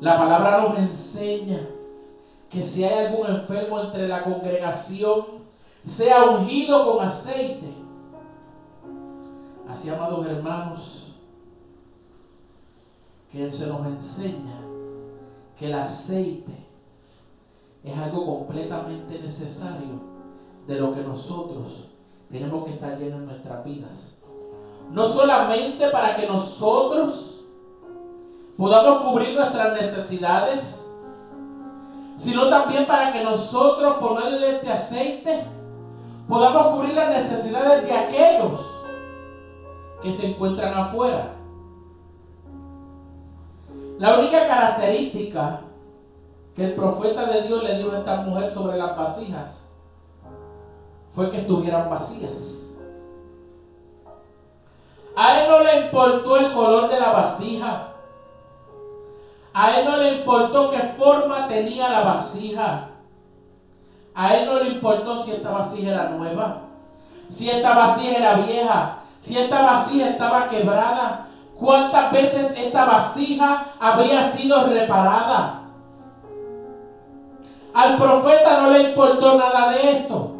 La 0.00 0.16
palabra 0.16 0.62
nos 0.62 0.78
enseña 0.78 1.58
que 2.50 2.62
si 2.62 2.84
hay 2.84 3.06
algún 3.06 3.26
enfermo 3.26 3.80
entre 3.80 4.06
la 4.06 4.22
congregación, 4.22 5.24
sea 5.84 6.24
ungido 6.26 6.92
con 6.92 7.04
aceite. 7.04 7.66
Así, 9.68 9.88
amados 9.88 10.24
hermanos, 10.26 11.01
que 13.32 13.48
se 13.48 13.66
nos 13.66 13.86
enseña 13.86 14.60
que 15.58 15.66
el 15.66 15.74
aceite 15.74 16.52
es 17.82 17.98
algo 17.98 18.26
completamente 18.26 19.18
necesario 19.18 20.00
de 20.66 20.78
lo 20.78 20.94
que 20.94 21.00
nosotros 21.00 21.88
tenemos 22.30 22.64
que 22.64 22.72
estar 22.72 22.98
llenos 22.98 23.20
en 23.20 23.26
nuestras 23.26 23.64
vidas. 23.64 24.18
No 24.90 25.06
solamente 25.06 25.88
para 25.88 26.16
que 26.16 26.26
nosotros 26.26 27.44
podamos 28.58 29.02
cubrir 29.02 29.34
nuestras 29.34 29.72
necesidades, 29.72 30.94
sino 32.18 32.48
también 32.48 32.86
para 32.86 33.12
que 33.12 33.24
nosotros, 33.24 33.94
por 33.94 34.14
medio 34.14 34.38
de 34.38 34.50
este 34.56 34.70
aceite, 34.70 35.44
podamos 36.28 36.74
cubrir 36.74 36.94
las 36.94 37.08
necesidades 37.08 37.86
de 37.86 37.92
aquellos 37.92 38.84
que 40.02 40.12
se 40.12 40.26
encuentran 40.26 40.74
afuera. 40.74 41.41
La 44.02 44.16
única 44.16 44.44
característica 44.48 45.60
que 46.56 46.64
el 46.64 46.74
profeta 46.74 47.24
de 47.28 47.42
Dios 47.42 47.62
le 47.62 47.74
dijo 47.74 47.92
a 47.92 47.98
esta 47.98 48.16
mujer 48.16 48.50
sobre 48.50 48.76
las 48.76 48.96
vasijas 48.96 49.68
fue 51.08 51.30
que 51.30 51.36
estuvieran 51.36 51.88
vacías. 51.88 52.78
A 55.16 55.38
él 55.38 55.48
no 55.48 55.60
le 55.60 55.84
importó 55.84 56.36
el 56.36 56.50
color 56.50 56.88
de 56.88 56.98
la 56.98 57.12
vasija. 57.12 57.92
A 59.54 59.78
él 59.78 59.84
no 59.84 59.96
le 59.98 60.08
importó 60.08 60.68
qué 60.68 60.80
forma 60.80 61.46
tenía 61.46 61.88
la 61.88 62.02
vasija. 62.02 62.88
A 64.16 64.34
él 64.34 64.46
no 64.46 64.58
le 64.58 64.66
importó 64.66 65.16
si 65.16 65.30
esta 65.30 65.52
vasija 65.52 65.90
era 65.90 66.06
nueva, 66.06 66.56
si 67.28 67.48
esta 67.48 67.72
vasija 67.72 68.18
era 68.18 68.34
vieja, 68.34 68.96
si 69.20 69.38
esta 69.38 69.62
vasija 69.62 70.08
estaba 70.08 70.48
quebrada, 70.48 71.28
cuántas 71.62 72.10
veces 72.12 72.56
esta 72.58 72.84
vasija 72.86 73.66
había 73.78 74.22
sido 74.24 74.66
reparada. 74.66 75.60
Al 77.72 77.96
profeta 77.98 78.62
no 78.62 78.70
le 78.70 78.90
importó 78.90 79.38
nada 79.38 79.70
de 79.70 79.92
esto. 79.92 80.32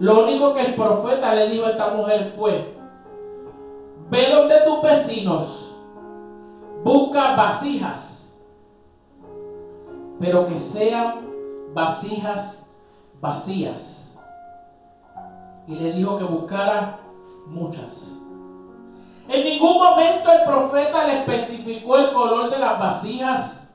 Lo 0.00 0.24
único 0.24 0.54
que 0.54 0.62
el 0.62 0.74
profeta 0.74 1.34
le 1.34 1.48
dijo 1.48 1.66
a 1.66 1.70
esta 1.70 1.90
mujer 1.94 2.24
fue, 2.24 2.74
ve 4.10 4.34
donde 4.34 4.56
tus 4.62 4.82
vecinos, 4.82 5.76
busca 6.82 7.36
vasijas, 7.36 8.40
pero 10.18 10.46
que 10.46 10.58
sean 10.58 11.28
vasijas 11.74 12.72
vacías. 13.20 14.24
Y 15.68 15.76
le 15.76 15.92
dijo 15.92 16.18
que 16.18 16.24
buscara 16.24 16.98
muchas. 17.46 18.19
En 19.32 19.44
ningún 19.44 19.78
momento 19.78 20.28
el 20.32 20.44
profeta 20.44 21.06
le 21.06 21.20
especificó 21.20 21.96
el 21.98 22.10
color 22.10 22.50
de 22.50 22.58
las 22.58 22.80
vasijas, 22.80 23.68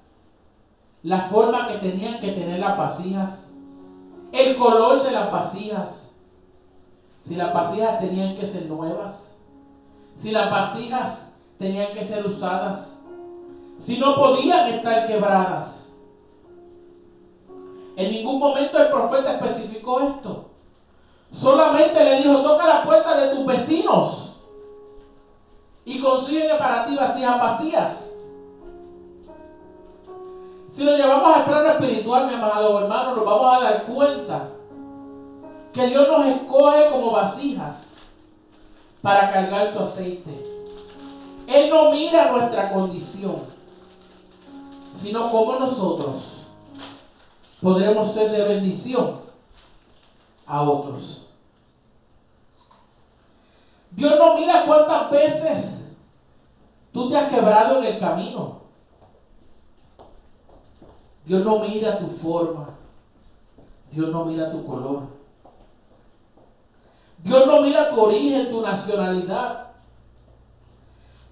la 1.02 1.22
forma 1.22 1.70
que 1.70 1.78
tenían 1.78 2.20
que 2.20 2.32
tener 2.32 2.60
las 2.60 2.78
vasijas, 2.78 3.54
el 4.34 4.58
color 4.58 5.02
de 5.02 5.14
las 5.14 5.32
vasijas, 5.32 6.16
si 7.22 7.38
las 7.38 7.54
vasijas 7.54 8.00
tenían 8.00 8.36
que 8.36 8.46
ser 8.46 8.66
nuevas, 8.66 9.38
si 10.14 10.34
las 10.34 10.52
vasijas 10.52 11.36
tenían 11.58 11.94
que 11.94 12.04
ser 12.04 12.26
usadas, 12.26 12.98
si 13.78 13.98
no 13.98 14.18
podían 14.18 14.68
estar 14.68 15.06
quebradas. 15.06 15.94
En 17.96 18.12
ningún 18.12 18.40
momento 18.40 18.78
el 18.78 18.90
profeta 18.90 19.32
especificó 19.32 20.02
esto. 20.02 20.44
Solamente 21.32 22.04
le 22.04 22.20
dijo, 22.20 22.42
toca 22.42 22.68
la 22.68 22.84
puerta 22.84 23.16
de 23.16 23.30
tus 23.30 23.46
vecinos 23.46 24.25
y 25.86 26.00
consigue 26.00 26.56
para 26.58 26.86
ti 26.86 26.96
vasijas 26.96 27.39
vacías. 27.39 28.12
Si 30.72 30.84
lo 30.84 30.98
llevamos 30.98 31.34
al 31.34 31.46
plano 31.46 31.70
espiritual, 31.70 32.27
mi 32.27 32.34
amado 32.34 32.80
hermano, 32.80 33.15
nos 33.15 33.25
vamos 33.25 33.56
a 33.56 33.62
dar 33.62 33.84
cuenta 33.86 34.50
que 35.74 35.88
Dios 35.88 36.08
nos 36.08 36.25
escoge 36.25 36.89
como 36.89 37.12
vasijas 37.12 37.94
para 39.01 39.32
cargar 39.32 39.72
su 39.72 39.80
aceite. 39.80 40.36
Él 41.48 41.70
no 41.70 41.92
mira 41.92 42.32
nuestra 42.32 42.72
condición, 42.72 43.36
sino 44.96 45.30
como 45.30 45.60
nosotros 45.60 46.48
podremos 47.62 48.12
ser 48.12 48.32
de 48.32 48.44
bendición 48.44 49.13
a 50.48 50.62
otros. 50.62 51.25
Dios 53.96 54.20
no 54.20 54.36
mira 54.36 54.66
cuántas 54.66 55.10
veces 55.10 55.94
tú 56.92 57.08
te 57.08 57.16
has 57.16 57.32
quebrado 57.32 57.82
en 57.82 57.94
el 57.94 58.00
camino. 58.00 58.60
Dios 61.25 61.44
no 61.46 61.60
mira 61.60 61.98
tu 62.00 62.10
forma. 62.10 62.68
Dios 63.90 64.12
no 64.12 64.25
mira 64.25 64.52
tu 64.52 64.66
color. 64.66 65.08
Dios 67.24 67.48
no 67.48 67.62
mira 67.62 67.90
tu 67.90 68.02
origen, 68.02 68.52
tu 68.52 68.62
nacionalidad. 68.62 69.64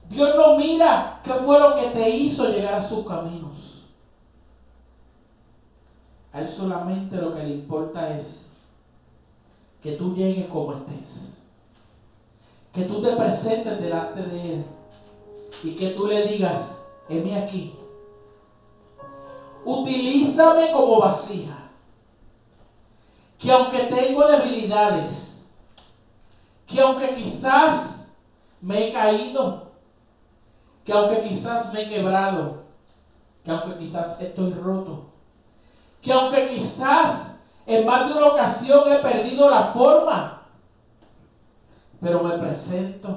Dios 0.10 0.36
no 0.38 0.55
mira 0.55 1.20
qué 1.24 1.34
fue 1.36 1.60
lo 1.60 1.75
que 1.75 1.88
te 1.88 2.10
hizo 2.10 2.50
llegar 2.50 2.75
a 2.75 2.82
sus 2.82 3.05
caminos. 3.05 3.84
A 6.32 6.39
Él 6.39 6.48
solamente 6.48 7.20
lo 7.20 7.32
que 7.32 7.43
le 7.43 7.50
importa 7.50 8.10
es 8.15 8.53
que 9.82 9.93
tú 9.93 10.13
llegues 10.13 10.48
como 10.48 10.72
estés 10.72 11.42
que 12.74 12.84
tú 12.86 13.01
te 13.01 13.13
presentes 13.13 13.80
delante 13.80 14.24
de 14.24 14.50
Él 14.50 14.65
y 15.63 15.75
que 15.75 15.89
tú 15.89 16.08
le 16.08 16.25
digas, 16.25 16.86
heme 17.08 17.38
aquí, 17.38 17.72
utilízame 19.63 20.72
como 20.72 21.00
vasija, 21.00 21.60
que 23.38 23.51
aunque 23.51 23.82
tengo 23.82 24.25
debilidades, 24.25 25.46
que 26.65 26.82
aunque 26.82 27.13
quizás 27.13 28.13
me 28.62 28.88
he 28.88 28.92
caído, 28.92 29.62
que 30.83 30.94
aunque 30.94 31.22
quizás 31.22 31.72
me 31.72 31.81
he 31.81 31.88
quebrado, 31.88 32.57
que 33.44 33.51
aunque 33.51 33.77
quizás 33.77 34.20
estoy 34.20 34.51
roto, 34.51 35.00
que 36.01 36.12
aunque 36.12 36.48
quizás 36.48 37.38
en 37.68 37.86
más 37.86 38.07
de 38.07 38.14
una 38.14 38.25
ocasión 38.25 38.92
he 38.92 38.98
perdido 38.98 39.48
la 39.48 39.62
forma, 39.62 40.43
pero 42.03 42.20
me 42.20 42.33
presento 42.33 43.16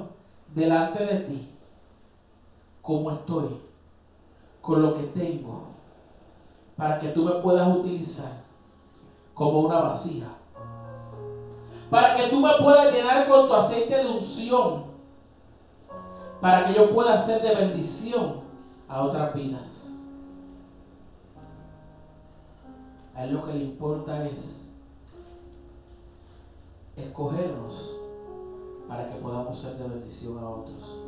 delante 0.55 1.03
de 1.03 1.17
ti 1.17 1.45
como 2.81 3.11
estoy, 3.11 3.53
con 4.61 4.81
lo 4.81 4.93
que 4.93 5.03
tengo, 5.03 5.63
para 6.77 6.97
que 6.97 7.09
tú 7.09 7.21
me 7.21 7.33
puedas 7.33 7.69
utilizar 7.69 8.31
como 9.33 9.59
una 9.59 9.77
vasija, 9.81 10.31
para 11.89 12.15
que 12.15 12.29
tú 12.29 12.39
me 12.39 12.53
puedas 12.63 12.89
llenar 12.89 13.27
con 13.27 13.45
tu 13.45 13.53
aceite 13.53 13.97
de 13.97 14.09
unción, 14.09 14.85
para 16.39 16.63
que 16.63 16.73
yo 16.73 16.89
pueda 16.89 17.17
ser 17.17 17.41
de 17.41 17.51
bendición 17.51 18.39
a 18.87 19.01
otras 19.01 19.33
vidas. 19.33 20.05
A 23.15 23.23
él 23.25 23.33
lo 23.33 23.43
que 23.43 23.51
le 23.51 23.59
importa 23.59 24.23
es 24.23 24.77
escogernos 26.95 27.96
para 28.87 29.07
que 29.07 29.15
podamos 29.19 29.57
ser 29.57 29.75
de 29.75 29.87
bendición 29.87 30.37
a 30.39 30.49
otros. 30.49 31.01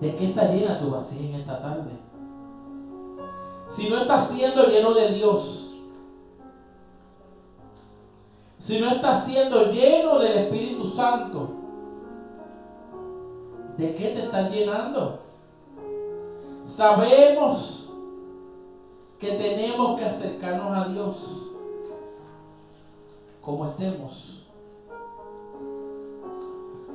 ¿De 0.00 0.14
qué 0.16 0.26
está 0.26 0.52
llena 0.52 0.78
tu 0.78 0.90
vasija 0.90 1.24
en 1.24 1.34
esta 1.34 1.60
tarde? 1.60 1.90
Si 3.68 3.88
no 3.88 3.98
está 3.98 4.18
siendo 4.18 4.66
lleno 4.66 4.94
de 4.94 5.12
Dios, 5.12 5.76
si 8.58 8.80
no 8.80 8.90
está 8.90 9.14
siendo 9.14 9.68
lleno 9.70 10.18
del 10.18 10.38
Espíritu 10.38 10.86
Santo, 10.86 11.48
¿de 13.76 13.94
qué 13.94 14.08
te 14.08 14.24
estás 14.24 14.50
llenando? 14.50 15.18
Sabemos 16.64 17.88
que 19.18 19.32
tenemos 19.32 19.98
que 19.98 20.04
acercarnos 20.04 20.76
a 20.76 20.88
Dios 20.88 21.48
como 23.40 23.66
estemos. 23.66 24.37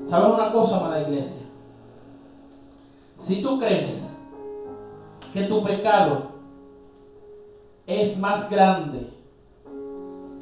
¿Sabes 0.04 0.34
una 0.34 0.52
cosa, 0.52 0.78
amada 0.78 1.00
iglesia? 1.00 1.44
Si 3.18 3.42
tú 3.42 3.58
crees 3.58 4.20
que 5.32 5.44
tu 5.44 5.64
pecado 5.64 6.24
es 7.88 8.20
más 8.20 8.50
grande 8.50 9.10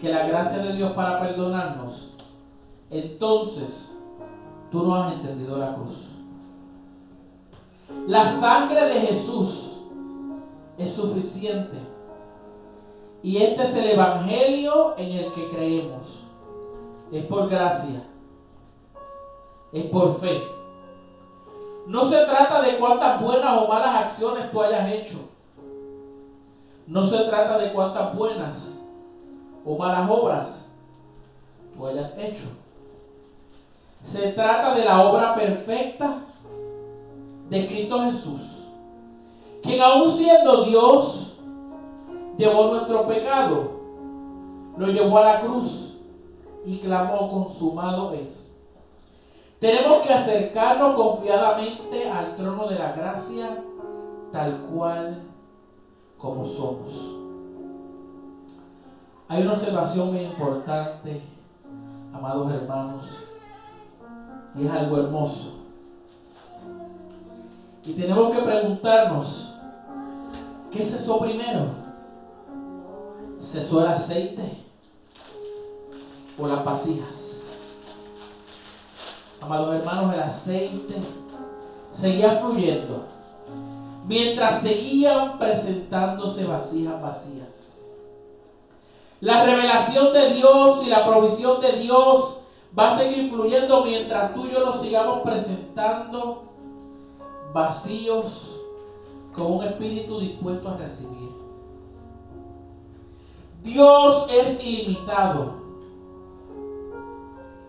que 0.02 0.10
la 0.10 0.24
gracia 0.24 0.63
de 0.63 0.74
Dios 0.74 0.93
para 0.93 1.19
perdonarnos, 1.19 2.17
entonces 2.89 4.00
tú 4.71 4.84
no 4.84 4.95
has 4.95 5.13
entendido 5.13 5.60
la 5.60 5.76
cruz. 5.76 6.17
La 8.08 8.26
sangre 8.26 8.88
de 8.88 9.00
Jesús 9.00 9.82
es 10.80 10.91
suficiente. 10.91 11.78
Y 13.21 13.38
este 13.38 13.62
es 13.62 13.76
el 13.76 13.89
Evangelio 13.89 14.97
en 14.97 15.12
el 15.12 15.32
que 15.32 15.47
creemos. 15.50 16.30
Es 17.12 17.28
por 17.28 17.47
gracia 17.47 18.11
es 19.73 19.86
por 19.86 20.12
fe. 20.12 20.41
No 21.88 22.03
se 22.03 22.23
trata 22.25 22.62
de 22.62 22.77
cuántas 22.77 23.21
buenas 23.21 23.57
o 23.57 23.67
malas 23.67 23.95
acciones 23.95 24.51
tú 24.51 24.62
hayas 24.62 24.88
hecho. 24.89 25.19
No 26.88 27.03
se 27.03 27.19
trata 27.19 27.57
de 27.57 27.71
cuántas 27.71 28.15
buenas 28.15 28.81
o 29.65 29.77
malas 29.77 30.10
obras 30.10 30.71
tú 31.75 31.86
hayas 31.86 32.17
hecho. 32.17 32.45
Se 34.01 34.31
trata 34.31 34.75
de 34.75 34.84
la 34.84 35.03
obra 35.05 35.36
perfecta 35.36 36.17
de 37.49 37.65
Cristo 37.65 38.01
Jesús, 38.01 38.65
quien 39.62 39.81
aún 39.81 40.10
siendo 40.10 40.63
Dios, 40.63 41.38
llevó 42.38 42.67
nuestro 42.67 43.05
pecado, 43.05 43.71
lo 44.77 44.88
llevó 44.88 45.17
a 45.19 45.23
la 45.23 45.41
cruz 45.41 45.97
y 46.65 46.79
clamó, 46.79 47.29
consumado 47.29 48.13
es. 48.13 48.50
Tenemos 49.62 50.02
que 50.02 50.12
acercarnos 50.12 50.95
confiadamente 50.95 52.10
al 52.10 52.36
trono 52.36 52.67
de 52.67 52.80
la 52.80 52.93
gracia 52.93 53.63
tal 54.32 54.60
cual 54.62 55.21
como 56.17 56.43
somos. 56.43 57.17
Hay 59.28 59.43
una 59.43 59.52
observación 59.52 60.13
muy 60.13 60.21
importante, 60.21 61.21
amados 62.12 62.52
hermanos, 62.52 63.19
y 64.56 64.65
es 64.65 64.71
algo 64.71 64.97
hermoso. 64.97 65.60
Y 67.86 67.93
tenemos 67.93 68.36
que 68.36 68.41
preguntarnos, 68.41 69.58
¿qué 70.71 70.84
cesó 70.84 71.19
primero? 71.19 71.67
¿Cesó 73.39 73.82
el 73.82 73.89
aceite 73.89 74.65
o 76.39 76.47
las 76.47 76.65
vasijas? 76.65 77.40
Amados 79.41 79.75
hermanos, 79.75 80.13
el 80.13 80.19
aceite 80.19 81.01
seguía 81.91 82.32
fluyendo 82.32 83.04
mientras 84.06 84.62
seguían 84.62 85.39
presentándose 85.39 86.45
vasijas 86.45 87.01
vacías. 87.01 87.97
La 89.19 89.43
revelación 89.43 90.13
de 90.13 90.34
Dios 90.34 90.84
y 90.84 90.89
la 90.89 91.06
provisión 91.06 91.60
de 91.60 91.73
Dios 91.73 92.38
va 92.77 92.88
a 92.88 92.97
seguir 92.97 93.30
fluyendo 93.30 93.84
mientras 93.84 94.34
tú 94.34 94.45
y 94.45 94.51
yo 94.51 94.65
nos 94.65 94.80
sigamos 94.80 95.21
presentando 95.23 96.43
vacíos 97.54 98.60
con 99.34 99.54
un 99.54 99.63
espíritu 99.63 100.19
dispuesto 100.19 100.69
a 100.69 100.77
recibir. 100.77 101.30
Dios 103.63 104.27
es 104.32 104.63
ilimitado. 104.63 105.61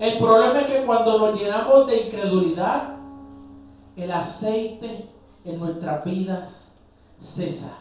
El 0.03 0.19
problema 0.19 0.63
es 0.63 0.67
que 0.67 0.85
cuando 0.85 1.17
nos 1.17 1.39
llenamos 1.39 1.87
de 1.87 1.97
incredulidad, 1.97 2.97
el 3.97 4.11
aceite 4.11 5.07
en 5.45 5.61
nuestras 5.61 6.05
vidas 6.05 6.79
cesa. 7.19 7.73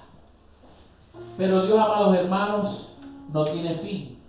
Pero 1.35 1.65
Dios, 1.65 1.79
amados 1.79 2.15
hermanos, 2.15 2.89
no 3.33 3.43
tiene 3.45 3.73
fin. 3.73 4.19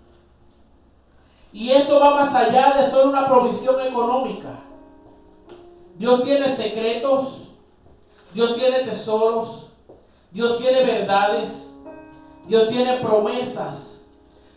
Y 1.52 1.68
esto 1.68 2.00
va 2.00 2.14
más 2.14 2.34
allá 2.34 2.72
de 2.78 2.82
solo 2.82 3.10
una 3.10 3.28
provisión 3.28 3.78
económica. 3.82 4.58
Dios 5.98 6.22
tiene 6.22 6.48
secretos, 6.48 7.50
Dios 8.32 8.54
tiene 8.54 8.84
tesoros, 8.84 9.68
Dios 10.30 10.58
tiene 10.58 10.82
verdades, 10.82 11.74
Dios 12.48 12.68
tiene 12.68 13.00
promesas, 13.00 14.01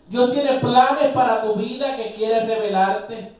Dios 0.08 0.30
tiene 0.30 0.54
planes 0.54 1.10
para 1.12 1.40
tu 1.42 1.54
vida 1.54 1.96
que 1.96 2.12
quiere 2.12 2.40
revelarte 2.40 3.34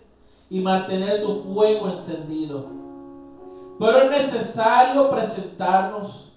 y 0.50 0.60
mantener 0.60 1.22
tu 1.22 1.32
fuego 1.32 1.88
encendido. 1.88 2.64
Pero 3.78 3.98
es 3.98 4.10
necesario 4.10 5.08
presentarnos, 5.10 6.32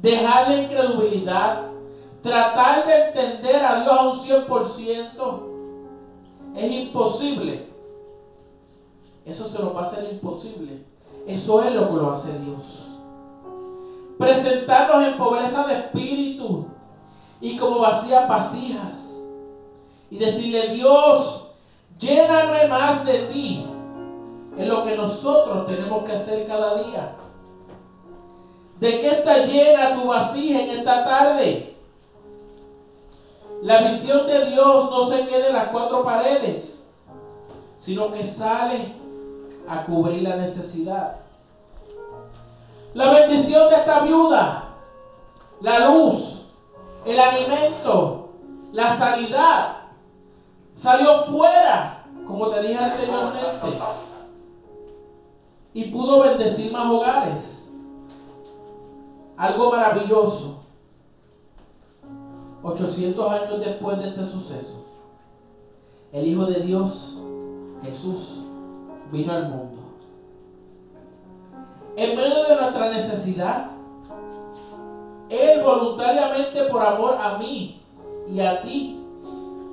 dejar 0.00 0.48
la 0.48 0.54
incredulidad, 0.62 1.70
tratar 2.22 2.86
de 2.86 2.94
entender 2.94 3.62
a 3.62 3.80
Dios 3.82 3.92
a 3.92 4.04
un 4.04 4.12
100%. 4.46 5.48
Es 6.56 6.70
imposible. 6.70 7.68
Eso 9.24 9.44
se 9.44 9.60
nos 9.60 9.74
va 9.74 9.80
a 9.80 9.82
hacer 9.82 10.02
imposible. 10.04 10.78
Eso 11.26 11.60
es 11.60 11.70
lo 11.74 11.86
que 11.86 11.94
lo 11.94 12.10
hace 12.10 12.32
Dios. 12.38 12.94
Presentarnos 14.18 15.02
en 15.02 15.16
pobreza 15.18 15.62
de 15.66 15.74
espíritu 15.74 16.64
y 17.40 17.54
como 17.54 17.78
vacías 17.78 18.26
vasijas. 18.26 19.17
Y 20.10 20.18
decirle, 20.18 20.68
Dios, 20.68 21.48
lléname 21.98 22.68
más 22.68 23.04
de 23.04 23.18
ti. 23.20 23.64
Es 24.56 24.66
lo 24.66 24.84
que 24.84 24.96
nosotros 24.96 25.66
tenemos 25.66 26.04
que 26.04 26.12
hacer 26.12 26.46
cada 26.46 26.82
día. 26.82 27.14
¿De 28.80 28.98
qué 29.00 29.10
está 29.10 29.44
llena 29.44 29.94
tu 29.94 30.06
vasija 30.06 30.60
en 30.60 30.70
esta 30.70 31.04
tarde? 31.04 31.74
La 33.62 33.82
visión 33.82 34.26
de 34.26 34.46
Dios 34.46 34.90
no 34.90 35.02
se 35.02 35.26
queda 35.26 35.48
en 35.48 35.54
las 35.54 35.68
cuatro 35.68 36.04
paredes, 36.04 36.90
sino 37.76 38.12
que 38.12 38.24
sale 38.24 38.94
a 39.68 39.84
cubrir 39.84 40.22
la 40.22 40.36
necesidad. 40.36 41.16
La 42.94 43.10
bendición 43.10 43.68
de 43.68 43.76
esta 43.76 44.00
viuda, 44.00 44.64
la 45.60 45.90
luz, 45.90 46.46
el 47.04 47.18
alimento, 47.18 48.28
la 48.72 48.90
sanidad, 48.90 49.77
salió 50.78 51.24
fuera, 51.24 52.04
como 52.24 52.46
te 52.48 52.60
dije 52.62 52.78
anteriormente, 52.78 53.78
y 55.74 55.84
pudo 55.90 56.20
bendecir 56.20 56.72
más 56.72 56.86
hogares. 56.86 57.72
Algo 59.36 59.72
maravilloso. 59.72 60.60
800 62.62 63.30
años 63.30 63.64
después 63.64 63.98
de 63.98 64.08
este 64.08 64.24
suceso, 64.24 64.84
el 66.12 66.26
Hijo 66.26 66.44
de 66.44 66.60
Dios, 66.60 67.18
Jesús, 67.84 68.46
vino 69.12 69.32
al 69.32 69.48
mundo. 69.48 69.78
En 71.96 72.16
medio 72.16 72.44
de 72.44 72.56
nuestra 72.56 72.90
necesidad, 72.90 73.70
Él 75.28 75.62
voluntariamente 75.62 76.64
por 76.64 76.82
amor 76.82 77.16
a 77.20 77.38
mí 77.38 77.80
y 78.32 78.40
a 78.40 78.60
ti, 78.62 78.97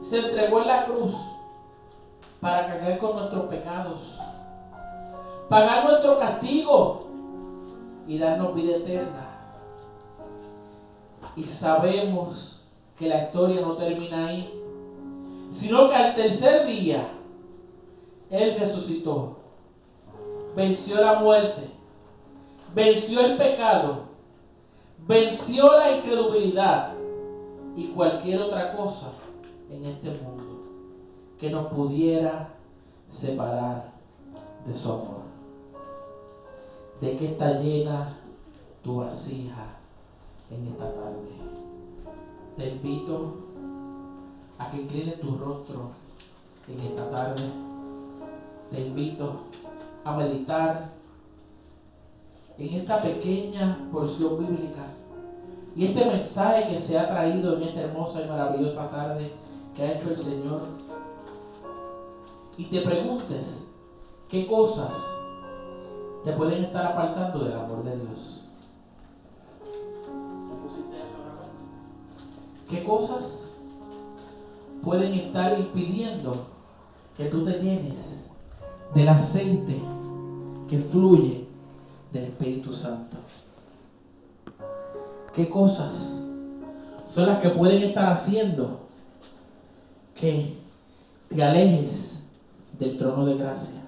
se 0.10 0.20
entregó 0.20 0.62
en 0.62 0.68
la 0.68 0.86
cruz 0.86 1.16
para 2.40 2.68
cargar 2.68 3.00
con 3.00 3.14
nuestros 3.14 3.46
pecados, 3.46 4.20
pagar 5.50 5.84
nuestro 5.84 6.20
castigo 6.20 7.08
y 8.08 8.20
darnos 8.20 8.54
vida 8.54 8.78
eterna. 8.78 9.32
Y 11.36 11.44
sabemos 11.44 12.60
que 13.00 13.08
la 13.08 13.24
historia 13.24 13.62
no 13.62 13.76
termina 13.76 14.28
ahí, 14.28 14.54
sino 15.50 15.90
que 15.90 15.96
al 15.96 16.14
tercer 16.14 16.68
día 16.68 17.04
Él 18.30 18.58
resucitó, 18.60 19.38
venció 20.56 21.02
la 21.02 21.20
muerte, 21.20 21.68
venció 22.76 23.22
el 23.22 23.38
pecado, 23.38 24.04
venció 25.08 25.76
la 25.78 25.98
incredulidad 25.98 26.94
y 27.76 27.88
cualquier 27.88 28.44
otra 28.44 28.72
cosa 28.72 29.12
en 29.70 29.86
este 29.86 30.12
mundo 30.22 30.62
que 31.40 31.50
nos 31.50 31.68
pudiera 31.74 32.50
separar 33.08 33.92
de 34.66 34.74
su 34.74 34.92
amor. 34.92 35.26
¿De 37.02 37.18
qué 37.18 37.28
está 37.28 37.60
llena 37.60 38.08
tu 38.84 38.98
vasija 38.98 39.66
en 40.52 40.68
esta 40.68 40.94
tarde? 40.94 41.36
te 42.58 42.70
invito 42.70 43.36
a 44.58 44.70
que 44.70 44.82
inclines 44.82 45.20
tu 45.20 45.36
rostro 45.38 45.90
en 46.68 46.76
esta 46.76 47.10
tarde. 47.12 47.44
Te 48.72 48.82
invito 48.82 49.34
a 50.04 50.16
meditar 50.16 50.90
en 52.58 52.74
esta 52.74 53.02
pequeña 53.02 53.90
porción 53.92 54.40
bíblica 54.40 54.86
y 55.76 55.88
este 55.88 56.06
mensaje 56.06 56.70
que 56.70 56.80
se 56.80 56.98
ha 56.98 57.10
traído 57.10 57.58
en 57.58 57.64
esta 57.64 57.82
hermosa 57.82 58.24
y 58.24 58.30
maravillosa 58.30 58.90
tarde 58.90 59.32
que 59.76 59.84
ha 59.84 59.94
hecho 59.94 60.10
el 60.10 60.18
Señor. 60.18 60.62
Y 62.58 62.66
te 62.66 62.82
preguntes 62.82 63.74
qué 64.30 64.48
cosas 64.48 64.94
te 66.24 66.32
pueden 66.32 66.64
estar 66.64 66.86
apartando 66.86 67.44
del 67.44 67.54
amor 67.54 67.84
de 67.84 68.00
Dios. 68.00 68.46
¿Qué 72.70 72.84
cosas 72.84 73.58
pueden 74.82 75.14
estar 75.14 75.60
impidiendo 75.60 76.32
que 77.16 77.26
tú 77.26 77.44
te 77.44 77.60
llenes 77.60 78.28
del 78.96 79.10
aceite 79.10 79.80
que 80.68 80.80
fluye 80.80 81.48
del 82.12 82.26
Espíritu 82.26 82.74
Santo? 82.74 83.18
¿Qué 85.36 85.50
cosas 85.50 86.24
son 87.08 87.28
las 87.28 87.40
que 87.40 87.50
pueden 87.50 87.84
estar 87.84 88.12
haciendo 88.12 88.85
que 90.16 90.58
te 91.30 91.44
alejes 91.44 92.40
del 92.80 92.98
trono 92.98 93.26
de 93.26 93.36
gracia? 93.36 93.82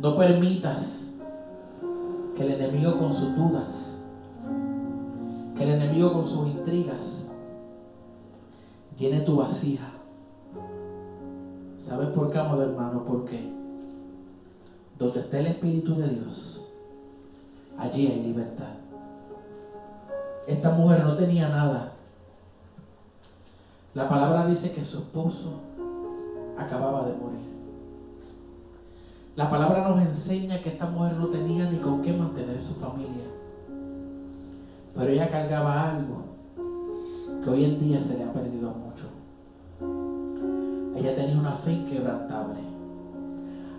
No 0.00 0.16
permitas 0.16 1.20
que 2.36 2.42
el 2.42 2.50
enemigo 2.50 2.98
con 2.98 3.12
sus 3.12 3.36
dudas 3.36 4.02
que 5.56 5.64
el 5.64 5.70
enemigo 5.70 6.12
con 6.12 6.24
sus 6.24 6.46
intrigas 6.48 7.32
llene 8.98 9.20
tu 9.20 9.36
vasija. 9.36 9.88
¿Sabes 11.78 12.08
por 12.08 12.30
qué, 12.30 12.38
amado 12.38 12.62
hermano? 12.62 13.04
Porque 13.06 13.42
donde 14.98 15.20
está 15.20 15.38
el 15.38 15.46
Espíritu 15.46 15.94
de 15.94 16.08
Dios, 16.08 16.72
allí 17.78 18.06
hay 18.06 18.22
libertad. 18.22 18.72
Esta 20.46 20.70
mujer 20.70 21.02
no 21.02 21.14
tenía 21.14 21.48
nada. 21.48 21.91
La 23.94 24.08
palabra 24.08 24.46
dice 24.46 24.72
que 24.72 24.82
su 24.84 24.98
esposo 24.98 25.60
acababa 26.56 27.04
de 27.04 27.14
morir. 27.14 27.52
La 29.36 29.50
palabra 29.50 29.86
nos 29.86 30.00
enseña 30.00 30.62
que 30.62 30.70
esta 30.70 30.86
mujer 30.86 31.12
no 31.18 31.26
tenía 31.26 31.70
ni 31.70 31.76
con 31.78 32.00
qué 32.00 32.14
mantener 32.14 32.58
su 32.58 32.74
familia. 32.74 33.26
Pero 34.94 35.10
ella 35.10 35.30
cargaba 35.30 35.90
algo 35.90 36.22
que 37.44 37.50
hoy 37.50 37.64
en 37.64 37.78
día 37.78 38.00
se 38.00 38.16
le 38.16 38.24
ha 38.24 38.32
perdido 38.32 38.70
a 38.70 38.72
muchos. 38.72 39.10
Ella 40.96 41.14
tenía 41.14 41.38
una 41.38 41.52
fe 41.52 41.72
inquebrantable. 41.72 42.60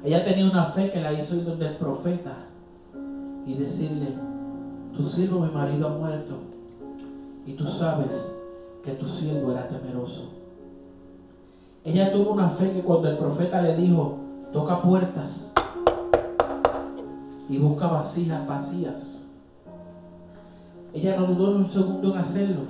Ella 0.04 0.24
tenía 0.24 0.46
una 0.46 0.66
fe 0.66 0.92
que 0.92 1.02
la 1.02 1.14
hizo 1.14 1.38
ir 1.38 1.46
donde 1.46 1.70
el 1.70 1.78
profeta 1.78 2.36
y 3.48 3.56
decirle, 3.56 4.10
tu 4.96 5.04
siervo, 5.04 5.40
mi 5.40 5.50
marido, 5.50 5.88
ha 5.88 5.98
muerto. 5.98 6.36
Y 7.48 7.54
tú 7.54 7.66
sabes 7.68 8.43
que 8.84 8.92
tu 8.92 9.08
siervo 9.08 9.52
era 9.52 9.68
temeroso. 9.68 10.30
Ella 11.84 12.12
tuvo 12.12 12.32
una 12.32 12.50
fe 12.50 12.72
que 12.72 12.82
cuando 12.82 13.10
el 13.10 13.18
profeta 13.18 13.62
le 13.62 13.76
dijo, 13.76 14.18
toca 14.52 14.82
puertas 14.82 15.54
y 17.50 17.58
busca 17.58 17.88
vasijas 17.88 18.48
vacías 18.48 19.24
ella 20.94 21.18
no 21.18 21.26
dudó 21.26 21.52
ni 21.52 21.56
un 21.58 21.70
segundo 21.70 22.14
en 22.14 22.20
hacerlo. 22.20 22.62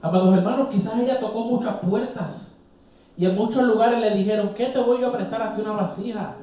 Amados 0.00 0.36
hermanos, 0.36 0.68
quizás 0.70 0.98
ella 0.98 1.20
tocó 1.20 1.44
muchas 1.44 1.76
puertas 1.76 2.60
y 3.18 3.26
en 3.26 3.36
muchos 3.36 3.64
lugares 3.64 4.00
le 4.00 4.14
dijeron, 4.14 4.50
¿qué 4.56 4.66
te 4.66 4.80
voy 4.80 5.04
a 5.04 5.12
prestar 5.12 5.42
a 5.42 5.54
ti 5.54 5.60
una 5.60 5.72
vasija? 5.72 6.34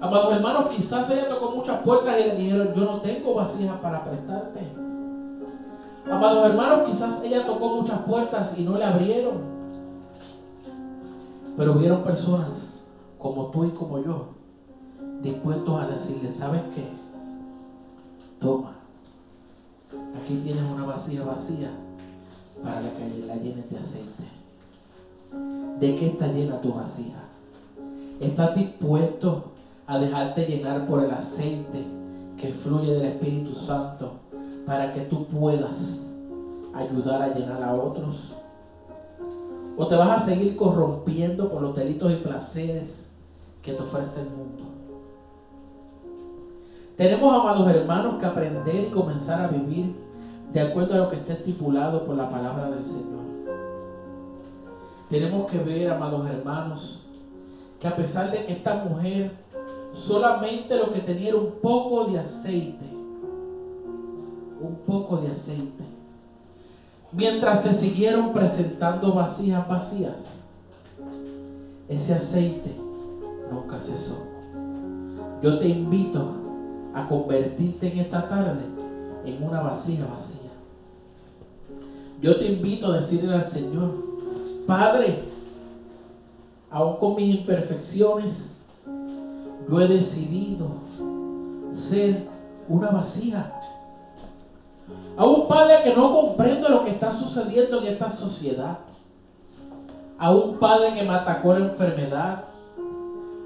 Amados 0.00 0.34
hermanos, 0.34 0.70
quizás 0.74 1.10
ella 1.10 1.28
tocó 1.28 1.56
muchas 1.56 1.80
puertas 1.80 2.20
y 2.20 2.24
le 2.24 2.36
dijeron, 2.36 2.74
yo 2.74 2.84
no 2.84 3.00
tengo 3.00 3.34
vasijas 3.34 3.78
para 3.80 4.04
prestarte. 4.04 4.60
Amados 6.10 6.46
hermanos, 6.46 6.88
quizás 6.88 7.22
ella 7.24 7.44
tocó 7.44 7.80
muchas 7.80 8.00
puertas 8.02 8.58
y 8.58 8.62
no 8.62 8.78
le 8.78 8.84
abrieron. 8.84 9.36
Pero 11.56 11.74
hubieron 11.74 12.02
personas 12.02 12.80
como 13.18 13.48
tú 13.48 13.66
y 13.66 13.70
como 13.70 14.02
yo 14.02 14.28
dispuestos 15.22 15.82
a 15.82 15.86
decirle, 15.88 16.32
¿sabes 16.32 16.62
qué? 16.74 16.88
Toma, 18.40 18.72
aquí 20.22 20.36
tienes 20.44 20.62
una 20.72 20.84
vasija 20.84 21.24
vacía 21.24 21.70
para 22.62 22.80
que 22.80 23.26
la 23.26 23.34
llenes 23.36 23.68
de 23.68 23.78
aceite. 23.78 24.24
¿De 25.80 25.96
qué 25.96 26.06
está 26.06 26.28
llena 26.28 26.60
tu 26.60 26.72
vasija? 26.72 27.20
¿Estás 28.20 28.54
dispuesto 28.54 29.42
a 29.86 29.98
dejarte 29.98 30.46
llenar 30.46 30.86
por 30.86 31.04
el 31.04 31.10
aceite 31.10 31.84
que 32.40 32.52
fluye 32.52 32.94
del 32.94 33.04
Espíritu 33.04 33.54
Santo 33.54 34.27
para 34.68 34.92
que 34.92 35.00
tú 35.00 35.24
puedas 35.28 36.18
ayudar 36.74 37.22
a 37.22 37.34
llenar 37.34 37.64
a 37.64 37.74
otros? 37.74 38.34
¿O 39.78 39.86
te 39.86 39.96
vas 39.96 40.10
a 40.10 40.20
seguir 40.20 40.56
corrompiendo 40.56 41.48
por 41.48 41.62
los 41.62 41.74
delitos 41.74 42.12
y 42.12 42.16
placeres 42.16 43.12
que 43.62 43.72
te 43.72 43.82
ofrece 43.82 44.20
el 44.20 44.26
mundo? 44.26 44.64
Tenemos, 46.98 47.32
amados 47.32 47.70
hermanos, 47.70 48.16
que 48.20 48.26
aprender 48.26 48.88
y 48.88 48.90
comenzar 48.90 49.40
a 49.40 49.48
vivir 49.48 49.94
de 50.52 50.60
acuerdo 50.60 50.94
a 50.94 50.98
lo 50.98 51.08
que 51.08 51.16
está 51.16 51.32
estipulado 51.32 52.04
por 52.04 52.16
la 52.16 52.28
palabra 52.28 52.68
del 52.68 52.84
Señor. 52.84 53.24
Tenemos 55.08 55.50
que 55.50 55.58
ver, 55.58 55.88
amados 55.88 56.28
hermanos, 56.28 57.06
que 57.80 57.88
a 57.88 57.96
pesar 57.96 58.30
de 58.32 58.44
que 58.44 58.52
esta 58.52 58.74
mujer 58.74 59.32
solamente 59.94 60.76
lo 60.76 60.92
que 60.92 61.00
tenía 61.00 61.28
era 61.28 61.38
un 61.38 61.52
poco 61.62 62.04
de 62.04 62.18
aceite, 62.18 62.97
un 64.60 64.76
poco 64.86 65.18
de 65.18 65.30
aceite, 65.30 65.84
mientras 67.12 67.62
se 67.62 67.72
siguieron 67.72 68.32
presentando 68.32 69.12
vasijas 69.14 69.68
vacías, 69.68 70.48
ese 71.88 72.14
aceite 72.14 72.74
nunca 73.50 73.78
cesó. 73.78 74.16
Yo 75.42 75.58
te 75.58 75.68
invito 75.68 76.32
a 76.94 77.06
convertirte 77.06 77.92
en 77.92 77.98
esta 77.98 78.28
tarde 78.28 78.64
en 79.24 79.42
una 79.44 79.62
vasija 79.62 80.06
vacía. 80.06 80.50
Yo 82.20 82.36
te 82.38 82.46
invito 82.46 82.88
a 82.92 82.96
decirle 82.96 83.34
al 83.34 83.44
Señor, 83.44 83.94
Padre, 84.66 85.22
aún 86.70 86.96
con 86.98 87.14
mis 87.16 87.36
imperfecciones, 87.36 88.58
yo 89.68 89.80
he 89.80 89.86
decidido 89.86 90.66
ser 91.72 92.26
una 92.68 92.90
vasija. 92.90 93.60
A 95.16 95.24
un 95.24 95.48
padre 95.48 95.82
que 95.84 95.94
no 95.94 96.12
comprende 96.12 96.68
lo 96.68 96.84
que 96.84 96.90
está 96.90 97.10
sucediendo 97.10 97.80
en 97.80 97.88
esta 97.88 98.08
sociedad. 98.10 98.78
A 100.18 100.30
un 100.30 100.58
padre 100.58 100.94
que 100.94 101.02
me 101.02 101.14
atacó 101.14 101.54
la 101.54 101.66
enfermedad. 101.66 102.44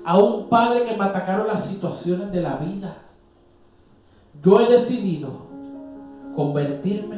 A 0.04 0.18
un 0.18 0.48
padre 0.48 0.84
que 0.84 0.96
me 0.96 1.04
atacaron 1.04 1.46
las 1.46 1.64
situaciones 1.64 2.30
de 2.32 2.42
la 2.42 2.56
vida. 2.56 2.96
Yo 4.42 4.60
he 4.60 4.68
decidido 4.68 5.30
convertirme 6.34 7.16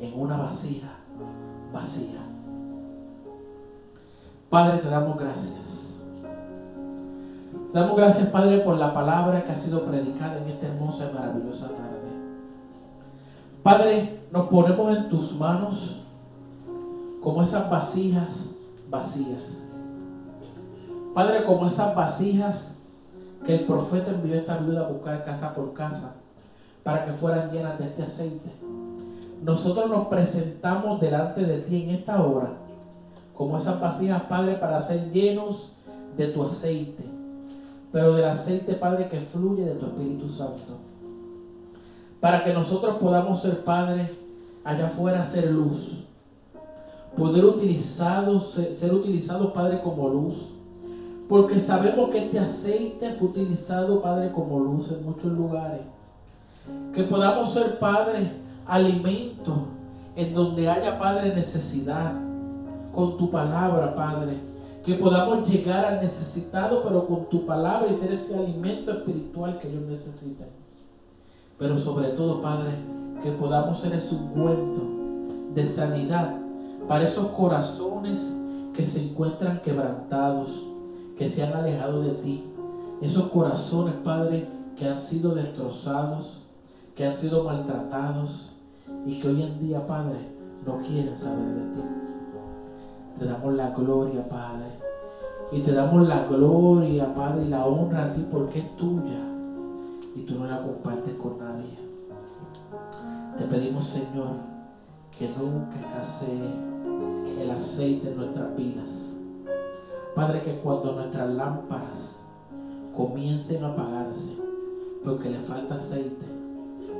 en 0.00 0.12
una 0.14 0.36
vasija 0.36 0.88
vacía. 1.72 2.20
Padre, 4.48 4.78
te 4.78 4.88
damos 4.88 5.16
gracias. 5.16 6.08
Te 7.72 7.78
damos 7.78 7.96
gracias, 7.96 8.28
Padre, 8.30 8.58
por 8.58 8.76
la 8.78 8.92
palabra 8.92 9.44
que 9.44 9.52
ha 9.52 9.56
sido 9.56 9.84
predicada 9.84 10.38
en 10.38 10.48
esta 10.48 10.66
hermosa 10.66 11.08
y 11.10 11.14
maravillosa 11.14 11.68
tarde. 11.68 11.99
Padre, 13.62 14.18
nos 14.32 14.48
ponemos 14.48 14.96
en 14.96 15.08
tus 15.08 15.36
manos 15.36 16.00
como 17.22 17.42
esas 17.42 17.68
vasijas 17.68 18.56
vacías. 18.88 19.72
Padre, 21.14 21.44
como 21.44 21.66
esas 21.66 21.94
vasijas 21.94 22.78
que 23.44 23.56
el 23.56 23.66
profeta 23.66 24.12
envió 24.12 24.36
esta 24.36 24.58
viuda 24.58 24.86
a 24.86 24.88
buscar 24.88 25.24
casa 25.24 25.54
por 25.54 25.74
casa 25.74 26.16
para 26.82 27.04
que 27.04 27.12
fueran 27.12 27.50
llenas 27.50 27.78
de 27.78 27.86
este 27.86 28.02
aceite. 28.02 28.50
Nosotros 29.42 29.90
nos 29.90 30.08
presentamos 30.08 31.00
delante 31.00 31.44
de 31.44 31.58
ti 31.58 31.84
en 31.84 31.90
esta 31.90 32.22
hora 32.22 32.50
como 33.34 33.56
esas 33.56 33.80
vasijas, 33.80 34.22
Padre, 34.24 34.56
para 34.56 34.82
ser 34.82 35.10
llenos 35.12 35.72
de 36.16 36.26
tu 36.28 36.42
aceite, 36.42 37.04
pero 37.90 38.14
del 38.14 38.26
aceite, 38.26 38.74
Padre, 38.74 39.08
que 39.08 39.18
fluye 39.20 39.64
de 39.64 39.74
tu 39.76 39.86
Espíritu 39.86 40.28
Santo. 40.28 40.76
Para 42.20 42.44
que 42.44 42.52
nosotros 42.52 42.96
podamos 42.98 43.40
ser, 43.40 43.64
Padre, 43.64 44.08
allá 44.64 44.86
afuera 44.86 45.24
ser 45.24 45.50
luz. 45.50 46.08
Poder 47.16 47.44
utilizados, 47.44 48.58
ser 48.72 48.94
utilizados, 48.94 49.52
Padre, 49.52 49.80
como 49.80 50.08
luz. 50.08 50.54
Porque 51.28 51.58
sabemos 51.58 52.10
que 52.10 52.18
este 52.18 52.38
aceite 52.38 53.12
fue 53.12 53.28
utilizado, 53.28 54.02
Padre, 54.02 54.30
como 54.32 54.58
luz 54.58 54.90
en 54.92 55.04
muchos 55.04 55.32
lugares. 55.32 55.80
Que 56.94 57.04
podamos 57.04 57.52
ser, 57.52 57.78
Padre, 57.78 58.30
alimento 58.66 59.64
en 60.16 60.34
donde 60.34 60.68
haya, 60.68 60.98
Padre, 60.98 61.34
necesidad 61.34 62.12
con 62.94 63.16
tu 63.16 63.30
palabra, 63.30 63.94
Padre. 63.94 64.36
Que 64.84 64.94
podamos 64.94 65.48
llegar 65.48 65.84
al 65.84 66.00
necesitado, 66.00 66.82
pero 66.82 67.06
con 67.06 67.28
tu 67.28 67.44
palabra 67.44 67.90
y 67.90 67.94
ser 67.94 68.12
ese 68.12 68.36
alimento 68.36 68.90
espiritual 68.92 69.58
que 69.58 69.68
ellos 69.68 69.82
necesitan. 69.88 70.48
Pero 71.60 71.76
sobre 71.76 72.08
todo, 72.08 72.40
Padre, 72.40 72.72
que 73.22 73.32
podamos 73.32 73.78
ser 73.78 73.94
ese 73.94 74.14
ungüento 74.14 74.80
de 75.54 75.66
sanidad 75.66 76.34
para 76.88 77.04
esos 77.04 77.26
corazones 77.28 78.42
que 78.74 78.86
se 78.86 79.10
encuentran 79.10 79.60
quebrantados, 79.60 80.66
que 81.18 81.28
se 81.28 81.44
han 81.44 81.52
alejado 81.52 82.00
de 82.00 82.12
ti. 82.22 82.42
Esos 83.02 83.24
corazones, 83.24 83.94
Padre, 84.02 84.48
que 84.78 84.88
han 84.88 84.98
sido 84.98 85.34
destrozados, 85.34 86.44
que 86.96 87.04
han 87.04 87.14
sido 87.14 87.44
maltratados 87.44 88.52
y 89.04 89.20
que 89.20 89.28
hoy 89.28 89.42
en 89.42 89.60
día, 89.60 89.86
Padre, 89.86 90.18
no 90.66 90.78
quieren 90.78 91.16
saber 91.16 91.44
de 91.44 91.74
ti. 91.74 91.80
Te 93.18 93.26
damos 93.26 93.54
la 93.54 93.68
gloria, 93.70 94.26
Padre. 94.26 94.70
Y 95.52 95.60
te 95.60 95.72
damos 95.72 96.08
la 96.08 96.24
gloria, 96.24 97.12
Padre, 97.12 97.44
y 97.44 97.48
la 97.48 97.66
honra 97.66 98.04
a 98.04 98.12
ti 98.14 98.24
porque 98.30 98.60
es 98.60 98.76
tuya. 98.76 99.39
Y 100.16 100.22
tú 100.22 100.34
no 100.34 100.46
la 100.46 100.62
compartes 100.62 101.14
con 101.14 101.38
nadie. 101.38 101.78
Te 103.38 103.44
pedimos, 103.44 103.84
Señor, 103.84 104.28
que 105.16 105.28
nunca 105.38 105.78
escasee 105.80 106.50
el 107.40 107.50
aceite 107.50 108.10
en 108.10 108.16
nuestras 108.16 108.56
vidas. 108.56 109.20
Padre, 110.14 110.42
que 110.42 110.58
cuando 110.58 110.92
nuestras 110.92 111.30
lámparas 111.30 112.26
comiencen 112.96 113.64
a 113.64 113.68
apagarse, 113.68 114.36
porque 115.04 115.30
le 115.30 115.38
falta 115.38 115.76
aceite, 115.76 116.26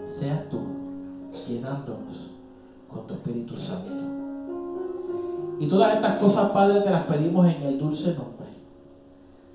sea 0.05 0.49
tú 0.49 0.61
llenándonos 1.49 2.31
con 2.89 3.07
tu 3.07 3.15
Espíritu 3.15 3.55
Santo. 3.57 3.91
Y 5.59 5.69
todas 5.69 5.95
estas 5.95 6.21
cosas, 6.21 6.51
Padre, 6.53 6.81
te 6.81 6.91
las 6.91 7.05
pedimos 7.05 7.47
en 7.47 7.63
el 7.63 7.79
dulce 7.79 8.15
nombre 8.15 8.49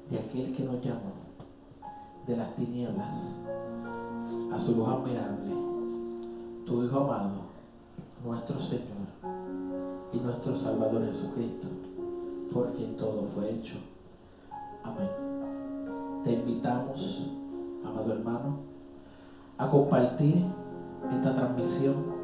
de 0.09 0.19
aquel 0.19 0.53
que 0.53 0.63
nos 0.63 0.83
llamó 0.83 1.24
de 2.27 2.38
las 2.38 2.55
tinieblas 2.55 3.41
a 4.51 4.57
su 4.57 4.75
luz 4.75 4.88
admirable, 4.88 5.53
tu 6.65 6.83
Hijo 6.83 6.99
amado, 6.99 7.41
nuestro 8.23 8.59
Señor 8.59 8.83
y 10.13 10.17
nuestro 10.17 10.55
Salvador 10.55 11.05
Jesucristo, 11.05 11.67
por 12.53 12.73
quien 12.73 12.95
todo 12.95 13.23
fue 13.33 13.51
hecho. 13.51 13.75
Amén. 14.83 15.09
Te 16.23 16.33
invitamos, 16.33 17.31
amado 17.85 18.13
hermano, 18.13 18.57
a 19.57 19.69
compartir 19.69 20.43
esta 21.13 21.35
transmisión 21.35 22.15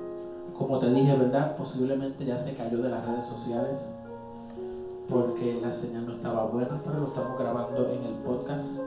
como 0.61 0.77
te 0.77 0.93
dije, 0.93 1.17
¿verdad? 1.17 1.55
Posiblemente 1.55 2.23
ya 2.23 2.37
se 2.37 2.53
cayó 2.53 2.77
de 2.77 2.89
las 2.89 3.03
redes 3.07 3.23
sociales 3.23 3.95
porque 5.09 5.59
la 5.59 5.73
señal 5.73 6.05
no 6.05 6.13
estaba 6.13 6.45
buena, 6.45 6.79
pero 6.83 6.99
lo 6.99 7.07
estamos 7.07 7.35
grabando 7.39 7.89
en 7.89 8.03
el 8.03 8.13
podcast. 8.23 8.81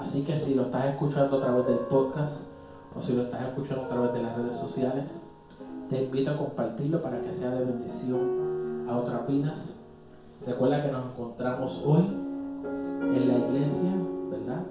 Así 0.00 0.22
que 0.22 0.36
si 0.36 0.54
lo 0.54 0.62
estás 0.62 0.86
escuchando 0.86 1.36
a 1.36 1.40
través 1.40 1.66
del 1.66 1.78
podcast 1.80 2.50
o 2.96 3.02
si 3.02 3.14
lo 3.14 3.22
estás 3.22 3.48
escuchando 3.48 3.84
a 3.84 3.88
través 3.88 4.12
de 4.12 4.22
las 4.22 4.36
redes 4.38 4.54
sociales, 4.54 5.30
te 5.88 6.04
invito 6.04 6.30
a 6.30 6.36
compartirlo 6.36 7.02
para 7.02 7.20
que 7.20 7.32
sea 7.32 7.50
de 7.50 7.64
bendición 7.64 8.86
a 8.88 8.96
otras 8.96 9.26
vidas. 9.26 9.80
Recuerda 10.46 10.82
que 10.84 10.92
nos 10.92 11.10
encontramos 11.10 11.82
hoy 11.84 12.04
en 12.04 13.28
la 13.28 13.38
iglesia, 13.38 13.90
¿verdad? 14.30 14.62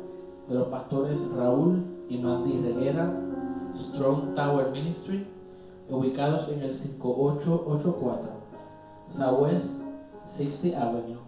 De 0.48 0.56
los 0.56 0.68
pastores 0.70 1.34
Raúl 1.36 1.84
y 2.10 2.20
Mandy 2.20 2.62
Reguera, 2.62 3.14
Strong 3.74 4.34
Tower 4.34 4.72
Ministry 4.72 5.28
ubicados 5.90 6.50
en 6.50 6.62
el 6.62 6.74
5884 6.74 8.30
Southwest 9.10 9.84
60 10.26 10.82
Avenue 10.82 11.20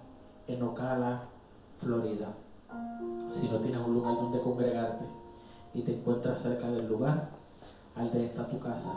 en 0.48 0.64
Ocala, 0.64 1.24
Florida. 1.78 2.34
Si 3.32 3.48
no 3.48 3.60
tienes 3.60 3.82
un 3.86 3.94
lugar 3.94 4.15
donde 4.15 4.39
congregarte 4.39 5.06
y 5.74 5.82
te 5.82 5.94
encuentras 5.94 6.42
cerca 6.42 6.70
del 6.70 6.88
lugar, 6.88 7.30
al 7.96 8.12
de 8.12 8.26
esta 8.26 8.48
tu 8.50 8.60
casa. 8.60 8.94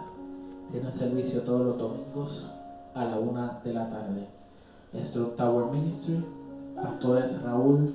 Tienen 0.70 0.92
servicio 0.92 1.42
todos 1.42 1.66
los 1.66 1.78
domingos 1.78 2.52
a 2.94 3.04
la 3.04 3.18
una 3.18 3.60
de 3.64 3.72
la 3.72 3.88
tarde. 3.88 4.26
Strong 4.94 5.36
Tower 5.36 5.66
Ministry, 5.72 6.24
pastores 6.76 7.42
Raúl 7.42 7.92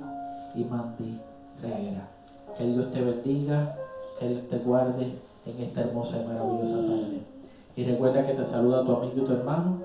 y 0.54 0.64
Mandy 0.64 1.20
Reguera. 1.62 2.08
Que 2.56 2.66
Dios 2.66 2.90
te 2.90 3.02
bendiga, 3.02 3.76
que 4.18 4.28
Dios 4.28 4.48
te 4.48 4.58
guarde 4.58 5.18
en 5.46 5.62
esta 5.62 5.82
hermosa 5.82 6.22
y 6.22 6.26
maravillosa 6.26 6.76
tarde. 6.76 7.22
Y 7.76 7.84
recuerda 7.84 8.26
que 8.26 8.34
te 8.34 8.44
saluda 8.44 8.84
tu 8.84 8.92
amigo 8.92 9.22
y 9.22 9.24
tu 9.24 9.32
hermano 9.32 9.78